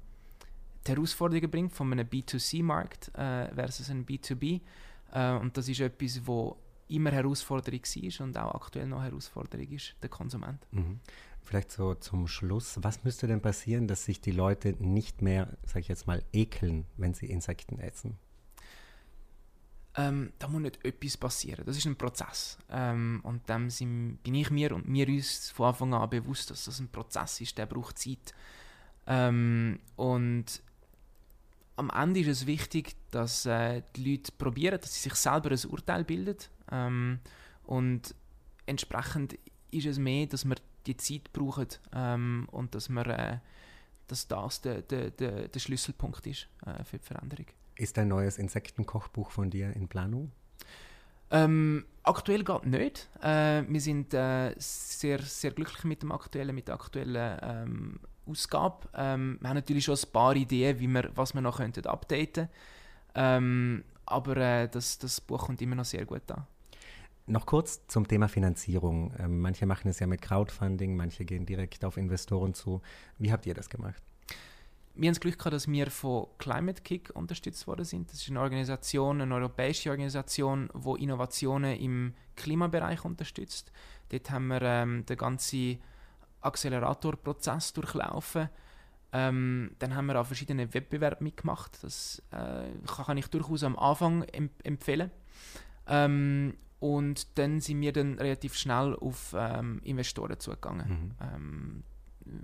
die 0.86 0.92
Herausforderungen 0.92 1.50
bringt 1.50 1.74
von 1.74 1.92
einem 1.92 2.08
B2C-Markt 2.08 3.10
äh, 3.16 3.54
versus 3.54 3.90
einem 3.90 4.06
B2B. 4.06 4.62
Äh, 5.12 5.34
und 5.34 5.58
das 5.58 5.68
ist 5.68 5.80
etwas, 5.80 6.26
wo 6.26 6.58
immer 6.88 7.12
Herausforderung 7.12 7.82
war 7.82 8.26
und 8.26 8.38
auch 8.38 8.56
aktuell 8.56 8.88
noch 8.88 9.04
Herausforderung 9.04 9.68
ist, 9.70 9.96
der 10.02 10.10
Konsument. 10.10 10.66
Mhm. 10.72 11.00
Vielleicht 11.42 11.72
so 11.72 11.96
zum 11.96 12.28
Schluss, 12.28 12.78
was 12.82 13.04
müsste 13.04 13.28
denn 13.28 13.42
passieren, 13.42 13.88
dass 13.88 14.06
sich 14.06 14.22
die 14.22 14.32
Leute 14.32 14.76
nicht 14.80 15.22
mehr, 15.22 15.58
sage 15.66 15.82
ich 15.82 15.88
jetzt 15.88 16.08
mal, 16.08 16.24
ekeln, 16.34 16.86
wenn 16.98 17.14
sie 17.14 17.28
Insekten 17.28 17.80
essen? 17.80 18.18
ähm, 20.00 20.32
da 20.40 20.48
muss 20.48 20.62
nicht 20.62 20.86
etwas 20.86 21.18
passieren. 21.18 21.66
Das 21.66 21.78
ist 21.78 21.86
ein 21.86 21.96
Prozess. 21.96 22.58
Ähm, 22.70 23.20
und 23.24 23.48
dem 23.50 23.70
sind, 23.70 24.20
bin 24.24 24.36
ich 24.36 24.50
mir 24.50 24.74
und 24.74 24.92
wir 24.92 25.08
uns 25.08 25.50
von 25.52 25.68
Anfang 25.68 25.94
an 25.94 26.10
bewusst, 26.10 26.52
dass 26.52 26.66
das 26.66 26.80
ein 26.80 26.90
Prozess 26.90 27.42
ist, 27.42 27.58
der 27.58 27.66
braucht 27.66 27.98
Zeit. 27.98 28.34
Ähm, 29.08 29.80
und 29.96 30.62
am 31.80 31.90
Ende 31.90 32.20
ist 32.20 32.28
es 32.28 32.46
wichtig, 32.46 32.96
dass 33.12 33.46
äh, 33.46 33.82
die 33.96 34.12
Leute 34.12 34.32
probieren, 34.34 34.80
dass 34.80 34.94
sie 34.94 35.10
sich 35.10 35.16
selber 35.16 35.52
ein 35.52 35.70
Urteil 35.70 36.04
bilden. 36.04 36.38
Ähm, 36.72 37.20
und 37.64 38.14
entsprechend 38.66 39.40
ist 39.72 39.86
es 39.86 39.98
mehr, 39.98 40.28
dass 40.28 40.46
wir 40.46 40.56
die 40.86 40.98
Zeit 40.98 41.32
brauchen 41.32 41.68
ähm, 41.94 42.48
und 42.52 42.76
dass, 42.76 42.90
wir, 42.90 43.08
äh, 43.08 43.38
dass 44.08 44.28
das 44.28 44.62
der, 44.62 44.82
der, 44.82 45.12
der, 45.12 45.48
der 45.48 45.60
Schlüsselpunkt 45.60 46.28
ist 46.28 46.48
äh, 46.66 46.84
für 46.84 46.98
die 46.98 47.06
Veränderung. 47.06 47.46
Ist 47.76 47.98
ein 47.98 48.10
neues 48.10 48.38
Insektenkochbuch 48.38 49.32
von 49.32 49.50
dir 49.50 49.74
in 49.74 49.88
Planung? 49.88 50.32
Ähm, 51.32 51.86
aktuell 52.04 52.44
geht 52.44 52.66
nicht. 52.66 53.08
Äh, 53.22 53.64
wir 53.68 53.82
sind 53.82 54.14
äh, 54.14 54.54
sehr, 54.58 55.22
sehr 55.22 55.52
glücklich 55.52 55.84
mit 55.86 56.02
dem 56.02 56.12
aktuellen, 56.12 56.56
mit 56.56 56.68
der 56.68 56.76
aktuellen 56.76 57.40
ähm, 57.42 58.00
Ausgabe. 58.30 58.88
Ähm, 58.94 59.38
wir 59.42 59.50
haben 59.50 59.56
natürlich 59.56 59.86
schon 59.86 59.96
ein 59.96 60.12
paar 60.12 60.36
Ideen, 60.36 60.80
wie 60.80 60.88
wir, 60.88 61.12
was 61.16 61.34
wir 61.34 61.42
noch 61.42 61.58
könnten 61.58 61.86
updaten. 61.86 62.50
Ähm, 63.16 63.84
aber 64.06 64.38
äh, 64.38 64.70
das, 64.70 64.98
das 65.00 65.22
Buch 65.22 65.46
kommt 65.46 65.62
immer 65.62 65.76
noch 65.76 65.86
sehr 65.86 66.06
gut 66.06 66.32
an. 66.32 66.46
Noch 67.28 67.46
kurz 67.46 67.86
zum 67.88 68.08
Thema 68.08 68.28
Finanzierung. 68.28 69.14
Ähm, 69.20 69.40
manche 69.40 69.66
machen 69.66 69.90
es 69.90 70.00
ja 70.00 70.08
mit 70.08 70.22
Crowdfunding, 70.22 70.96
manche 70.96 71.26
gehen 71.26 71.46
direkt 71.46 71.86
auf 71.86 71.98
Investoren 71.98 72.54
zu. 72.54 72.82
Wie 73.20 73.32
habt 73.32 73.46
ihr 73.46 73.54
das 73.54 73.70
gemacht? 73.70 74.02
wir 75.00 75.08
haben 75.08 75.14
das 75.14 75.22
Glück 75.22 75.38
gehabt, 75.38 75.54
dass 75.54 75.68
wir 75.68 75.90
von 75.90 76.28
Climate 76.38 76.82
Kick 76.82 77.12
unterstützt 77.14 77.68
worden 77.68 77.86
sind. 77.86 78.12
Das 78.12 78.22
ist 78.22 78.30
eine 78.30 78.42
Organisation, 78.42 79.22
eine 79.22 79.34
europäische 79.34 79.92
Organisation, 79.92 80.70
die 80.74 81.04
Innovationen 81.04 81.78
im 81.78 82.14
Klimabereich 82.36 83.06
unterstützt. 83.06 83.72
Dort 84.10 84.30
haben 84.30 84.48
wir 84.48 84.62
ähm, 84.62 85.06
den 85.06 85.18
ganzen 85.18 85.80
Acceleratorprozess 86.42 87.74
durchlaufen. 87.74 88.50
Ähm, 89.12 89.72
dann 89.80 89.96
haben 89.96 90.06
wir 90.06 90.20
auch 90.20 90.26
verschiedene 90.28 90.74
Wettbewerbe 90.74 91.24
mitgemacht. 91.24 91.84
Das 91.84 92.22
äh, 92.32 92.70
kann 92.86 93.18
ich 93.18 93.28
durchaus 93.28 93.64
am 93.64 93.78
Anfang 93.78 94.24
em 94.24 94.50
empfehlen. 94.64 95.12
Ähm, 95.88 96.56
und 96.80 97.38
dann 97.38 97.60
sind 97.60 97.82
wir 97.82 97.92
dann 97.92 98.20
relativ 98.20 98.56
schnell 98.56 98.96
auf 98.96 99.36
ähm, 99.38 99.82
Investoren 99.84 100.40
zugegangen. 100.40 100.88
Mhm. 100.88 101.12
Ähm, 101.22 101.84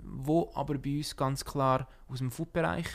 wo 0.02 0.50
aber 0.54 0.76
bei 0.78 0.98
uns 0.98 1.16
ganz 1.16 1.44
klar 1.44 1.88
aus 2.08 2.18
dem 2.18 2.30
Food-Bereich 2.30 2.86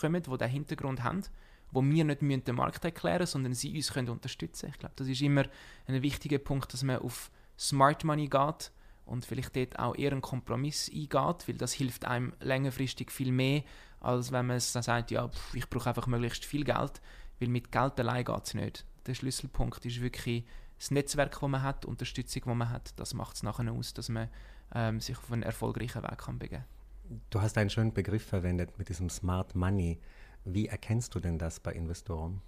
kommen, 0.00 0.22
die 0.22 0.38
den 0.38 0.48
Hintergrund 0.48 1.04
haben, 1.04 1.22
wo 1.70 1.82
wir 1.84 2.04
nicht 2.04 2.22
müssen 2.22 2.44
den 2.44 2.56
Markt 2.56 2.84
erklären 2.84 3.20
müssen, 3.20 3.32
sondern 3.32 3.54
sie 3.54 3.76
uns 3.76 3.92
können 3.92 4.08
unterstützen 4.08 4.62
können. 4.62 4.72
Ich 4.72 4.78
glaube, 4.78 4.94
das 4.96 5.08
ist 5.08 5.20
immer 5.20 5.44
ein 5.86 6.02
wichtiger 6.02 6.38
Punkt, 6.38 6.72
dass 6.72 6.82
man 6.82 6.98
auf 6.98 7.30
Smart 7.58 8.04
Money 8.04 8.28
geht 8.28 8.72
und 9.08 9.24
vielleicht 9.24 9.56
dort 9.56 9.78
auch 9.78 9.96
eher 9.96 10.12
einen 10.12 10.22
Kompromiss 10.22 10.88
eingeht, 10.88 11.48
weil 11.48 11.56
das 11.56 11.72
hilft 11.72 12.04
einem 12.04 12.32
längerfristig 12.40 13.10
viel 13.10 13.32
mehr, 13.32 13.62
als 14.00 14.32
wenn 14.32 14.46
man 14.46 14.60
sagt, 14.60 15.10
ja, 15.10 15.28
pff, 15.28 15.54
ich 15.54 15.68
brauche 15.68 15.88
einfach 15.88 16.06
möglichst 16.06 16.44
viel 16.44 16.64
Geld, 16.64 17.00
weil 17.40 17.48
mit 17.48 17.72
Geld 17.72 17.98
allein 17.98 18.24
geht 18.24 18.44
es 18.44 18.54
nicht. 18.54 18.84
Der 19.06 19.14
Schlüsselpunkt 19.14 19.84
ist 19.84 20.00
wirklich 20.00 20.44
das 20.78 20.90
Netzwerk, 20.90 21.32
das 21.32 21.48
man 21.48 21.62
hat, 21.62 21.84
die 21.84 21.88
Unterstützung, 21.88 22.42
die 22.44 22.54
man 22.54 22.70
hat, 22.70 22.92
das 22.98 23.14
macht 23.14 23.36
es 23.36 23.42
nachher 23.42 23.72
aus, 23.72 23.94
dass 23.94 24.08
man 24.08 24.28
ähm, 24.74 25.00
sich 25.00 25.16
auf 25.16 25.32
einen 25.32 25.42
erfolgreichen 25.42 26.02
Weg 26.02 26.18
kann 26.18 26.38
begeben 26.38 26.64
Du 27.30 27.40
hast 27.40 27.56
einen 27.56 27.70
schönen 27.70 27.94
Begriff 27.94 28.24
verwendet 28.24 28.78
mit 28.78 28.90
diesem 28.90 29.08
Smart 29.08 29.54
Money. 29.54 29.98
Wie 30.44 30.66
erkennst 30.66 31.14
du 31.14 31.20
denn 31.20 31.38
das 31.38 31.58
bei 31.58 31.72
Investoren? 31.72 32.42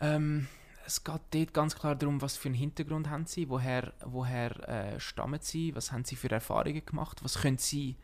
Ähm, 0.00 0.46
es 0.86 1.04
geht 1.04 1.20
dort 1.30 1.54
ganz 1.54 1.74
klar 1.76 1.94
darum, 1.94 2.20
was 2.20 2.36
für 2.36 2.48
einen 2.48 2.54
Hintergrund 2.54 3.08
haben 3.08 3.26
sie, 3.26 3.48
woher, 3.48 3.92
woher 4.04 4.68
äh, 4.68 5.00
stammen 5.00 5.40
sie, 5.42 5.74
was 5.74 5.92
haben 5.92 6.04
sie 6.04 6.16
für 6.16 6.30
Erfahrungen 6.30 6.84
gemacht, 6.84 7.22
was 7.22 7.40
können 7.40 7.58
sie 7.58 7.96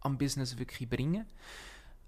am 0.00 0.18
Business 0.18 0.58
wirklich 0.58 0.88
bringen. 0.88 1.26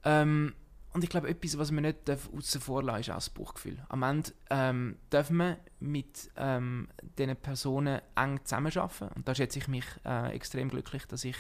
Ähm, 0.05 0.55
und 0.93 1.03
ich 1.03 1.11
glaube, 1.11 1.29
etwas, 1.29 1.57
was 1.57 1.71
man 1.71 1.85
nicht 1.85 2.11
außen 2.11 2.61
vor 2.61 2.83
ist 2.99 3.11
auch 3.11 3.15
das 3.15 3.31
Bauchgefühl. 3.31 3.79
Am 3.89 4.03
Ende 4.03 4.33
ähm, 4.51 4.97
dürfen 5.11 5.39
wir 5.39 5.59
mit 5.81 6.31
ähm, 6.37 6.89
diesen 7.19 7.37
Personen 7.37 8.03
eng 8.15 8.41
zusammenarbeiten. 8.45 9.09
Und 9.15 9.27
da 9.27 9.35
schätze 9.35 9.59
ich 9.59 9.69
mich 9.69 9.87
äh, 10.05 10.35
extrem 10.35 10.69
glücklich, 10.69 11.07
dass 11.07 11.25
ich 11.25 11.37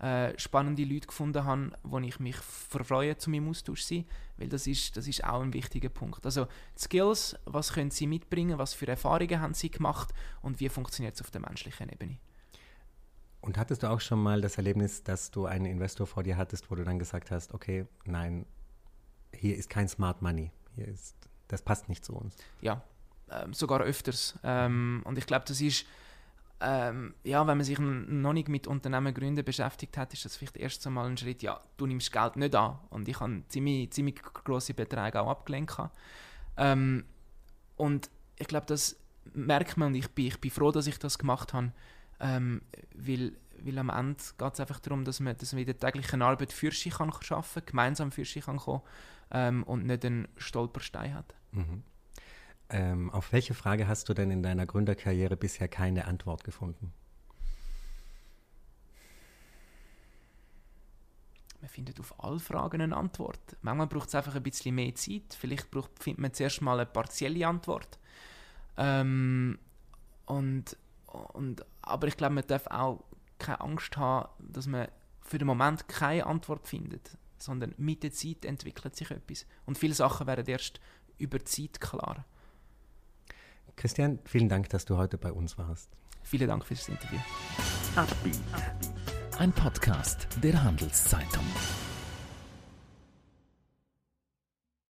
äh, 0.00 0.38
spannende 0.38 0.84
Leute 0.84 1.08
gefunden 1.08 1.44
habe, 1.44 1.72
wo 1.82 1.98
ich 1.98 2.18
mich 2.20 2.36
freue, 2.36 3.16
zu 3.18 3.28
meinem 3.28 3.50
Austausch 3.50 3.82
zu 3.82 3.94
sein. 3.94 4.04
Weil 4.38 4.48
das 4.48 4.66
ist, 4.66 4.96
das 4.96 5.06
ist 5.06 5.22
auch 5.24 5.42
ein 5.42 5.52
wichtiger 5.52 5.90
Punkt. 5.90 6.24
Also 6.24 6.46
Skills, 6.76 7.36
was 7.44 7.74
können 7.74 7.90
sie 7.90 8.06
mitbringen, 8.06 8.56
was 8.56 8.72
für 8.72 8.88
Erfahrungen 8.88 9.40
haben 9.40 9.54
sie 9.54 9.70
gemacht 9.70 10.14
und 10.40 10.58
wie 10.60 10.70
funktioniert 10.70 11.14
es 11.16 11.20
auf 11.20 11.30
der 11.30 11.42
menschlichen 11.42 11.90
Ebene. 11.90 12.16
Und 13.42 13.58
hattest 13.58 13.82
du 13.82 13.90
auch 13.90 14.00
schon 14.00 14.22
mal 14.22 14.40
das 14.40 14.56
Erlebnis, 14.56 15.02
dass 15.02 15.30
du 15.30 15.46
einen 15.46 15.66
Investor 15.66 16.06
vor 16.06 16.22
dir 16.22 16.36
hattest, 16.36 16.70
wo 16.70 16.74
du 16.74 16.84
dann 16.84 16.98
gesagt 16.98 17.30
hast, 17.30 17.52
okay, 17.52 17.86
nein, 18.04 18.46
hier 19.34 19.56
ist 19.56 19.70
kein 19.70 19.88
Smart 19.88 20.22
Money. 20.22 20.50
Hier 20.76 20.88
ist, 20.88 21.14
das 21.48 21.62
passt 21.62 21.88
nicht 21.88 22.04
zu 22.04 22.14
uns. 22.14 22.36
Ja, 22.60 22.82
ähm, 23.30 23.52
sogar 23.52 23.80
öfters. 23.80 24.38
Ähm, 24.44 25.02
und 25.04 25.18
ich 25.18 25.26
glaube, 25.26 25.44
das 25.46 25.60
ist, 25.60 25.86
ähm, 26.60 27.14
ja, 27.24 27.46
wenn 27.46 27.56
man 27.56 27.64
sich 27.64 27.78
noch 27.78 28.32
nicht 28.32 28.48
mit 28.48 28.66
Unternehmen 28.66 29.14
gründen 29.14 29.44
beschäftigt 29.44 29.96
hat, 29.96 30.12
ist 30.12 30.24
das 30.24 30.36
vielleicht 30.36 30.56
erst 30.56 30.86
einmal 30.86 31.06
ein 31.06 31.16
Schritt, 31.16 31.42
ja, 31.42 31.60
du 31.76 31.86
nimmst 31.86 32.12
Geld 32.12 32.36
nicht 32.36 32.54
an. 32.54 32.78
Und 32.90 33.08
ich 33.08 33.18
habe 33.20 33.42
ziemlich, 33.48 33.90
ziemlich 33.90 34.22
grosse 34.22 34.74
Beträge 34.74 35.20
auch 35.20 35.30
abgelehnt. 35.30 35.74
Ähm, 36.56 37.04
und 37.76 38.10
ich 38.36 38.46
glaube, 38.46 38.66
das 38.66 38.96
merkt 39.32 39.76
man 39.76 39.88
und 39.88 39.94
ich 39.94 40.08
bin, 40.10 40.26
ich 40.26 40.40
bin 40.40 40.50
froh, 40.50 40.70
dass 40.70 40.86
ich 40.86 40.98
das 40.98 41.18
gemacht 41.18 41.54
habe, 41.54 41.72
ähm, 42.20 42.60
weil, 42.94 43.32
weil 43.62 43.78
am 43.78 43.88
Ende 43.88 44.22
geht 44.36 44.52
es 44.52 44.60
einfach 44.60 44.80
darum, 44.80 45.04
dass 45.04 45.20
man, 45.20 45.36
dass 45.36 45.52
man 45.52 45.60
in 45.60 45.66
der 45.66 45.78
täglichen 45.78 46.20
Arbeit 46.20 46.52
für 46.52 46.72
sich 46.72 46.92
kann 46.92 47.10
arbeiten 47.10 47.42
kann, 47.42 47.62
gemeinsam 47.66 48.12
für 48.12 48.24
sich 48.24 48.44
kann 48.44 48.58
kommen 48.58 48.82
ähm, 49.30 49.62
und 49.62 49.86
nicht 49.86 50.04
einen 50.04 50.28
Stolperstein 50.36 51.14
hat. 51.14 51.34
Mhm. 51.52 51.82
Ähm, 52.70 53.10
auf 53.10 53.32
welche 53.32 53.54
Frage 53.54 53.88
hast 53.88 54.08
du 54.08 54.14
denn 54.14 54.30
in 54.30 54.42
deiner 54.42 54.66
Gründerkarriere 54.66 55.36
bisher 55.36 55.68
keine 55.68 56.06
Antwort 56.06 56.44
gefunden? 56.44 56.92
Man 61.60 61.68
findet 61.68 62.00
auf 62.00 62.22
alle 62.22 62.38
Fragen 62.38 62.80
eine 62.80 62.96
Antwort. 62.96 63.56
Manchmal 63.60 63.86
braucht 63.86 64.08
es 64.08 64.14
einfach 64.14 64.34
ein 64.34 64.42
bisschen 64.42 64.74
mehr 64.74 64.94
Zeit. 64.94 65.36
Vielleicht 65.38 65.70
braucht, 65.70 66.02
findet 66.02 66.20
man 66.20 66.32
zuerst 66.32 66.62
mal 66.62 66.78
eine 66.78 66.86
partielle 66.86 67.46
Antwort. 67.46 67.98
Ähm, 68.76 69.58
und, 70.26 70.76
und, 71.06 71.66
aber 71.82 72.06
ich 72.06 72.16
glaube, 72.16 72.34
man 72.34 72.46
darf 72.46 72.66
auch 72.68 73.04
keine 73.38 73.60
Angst 73.60 73.96
haben, 73.96 74.28
dass 74.38 74.66
man 74.66 74.88
für 75.20 75.38
den 75.38 75.46
Moment 75.46 75.86
keine 75.88 76.26
Antwort 76.26 76.66
findet 76.66 77.18
sondern 77.42 77.74
mit 77.78 78.02
der 78.02 78.12
Zeit 78.12 78.44
entwickelt 78.44 78.96
sich 78.96 79.10
etwas. 79.10 79.46
Und 79.66 79.78
viele 79.78 79.94
Sachen 79.94 80.26
werden 80.26 80.46
erst 80.46 80.80
über 81.18 81.38
die 81.38 81.44
Zeit 81.44 81.80
klar. 81.80 82.24
Christian, 83.76 84.18
vielen 84.24 84.48
Dank, 84.48 84.68
dass 84.70 84.84
du 84.84 84.96
heute 84.96 85.18
bei 85.18 85.32
uns 85.32 85.58
warst. 85.58 85.90
Vielen 86.22 86.48
Dank 86.48 86.64
fürs 86.64 86.88
Interview. 86.88 87.18
Ein 89.38 89.52
Podcast 89.52 90.28
der 90.42 90.62
Handelszeitung. 90.62 91.44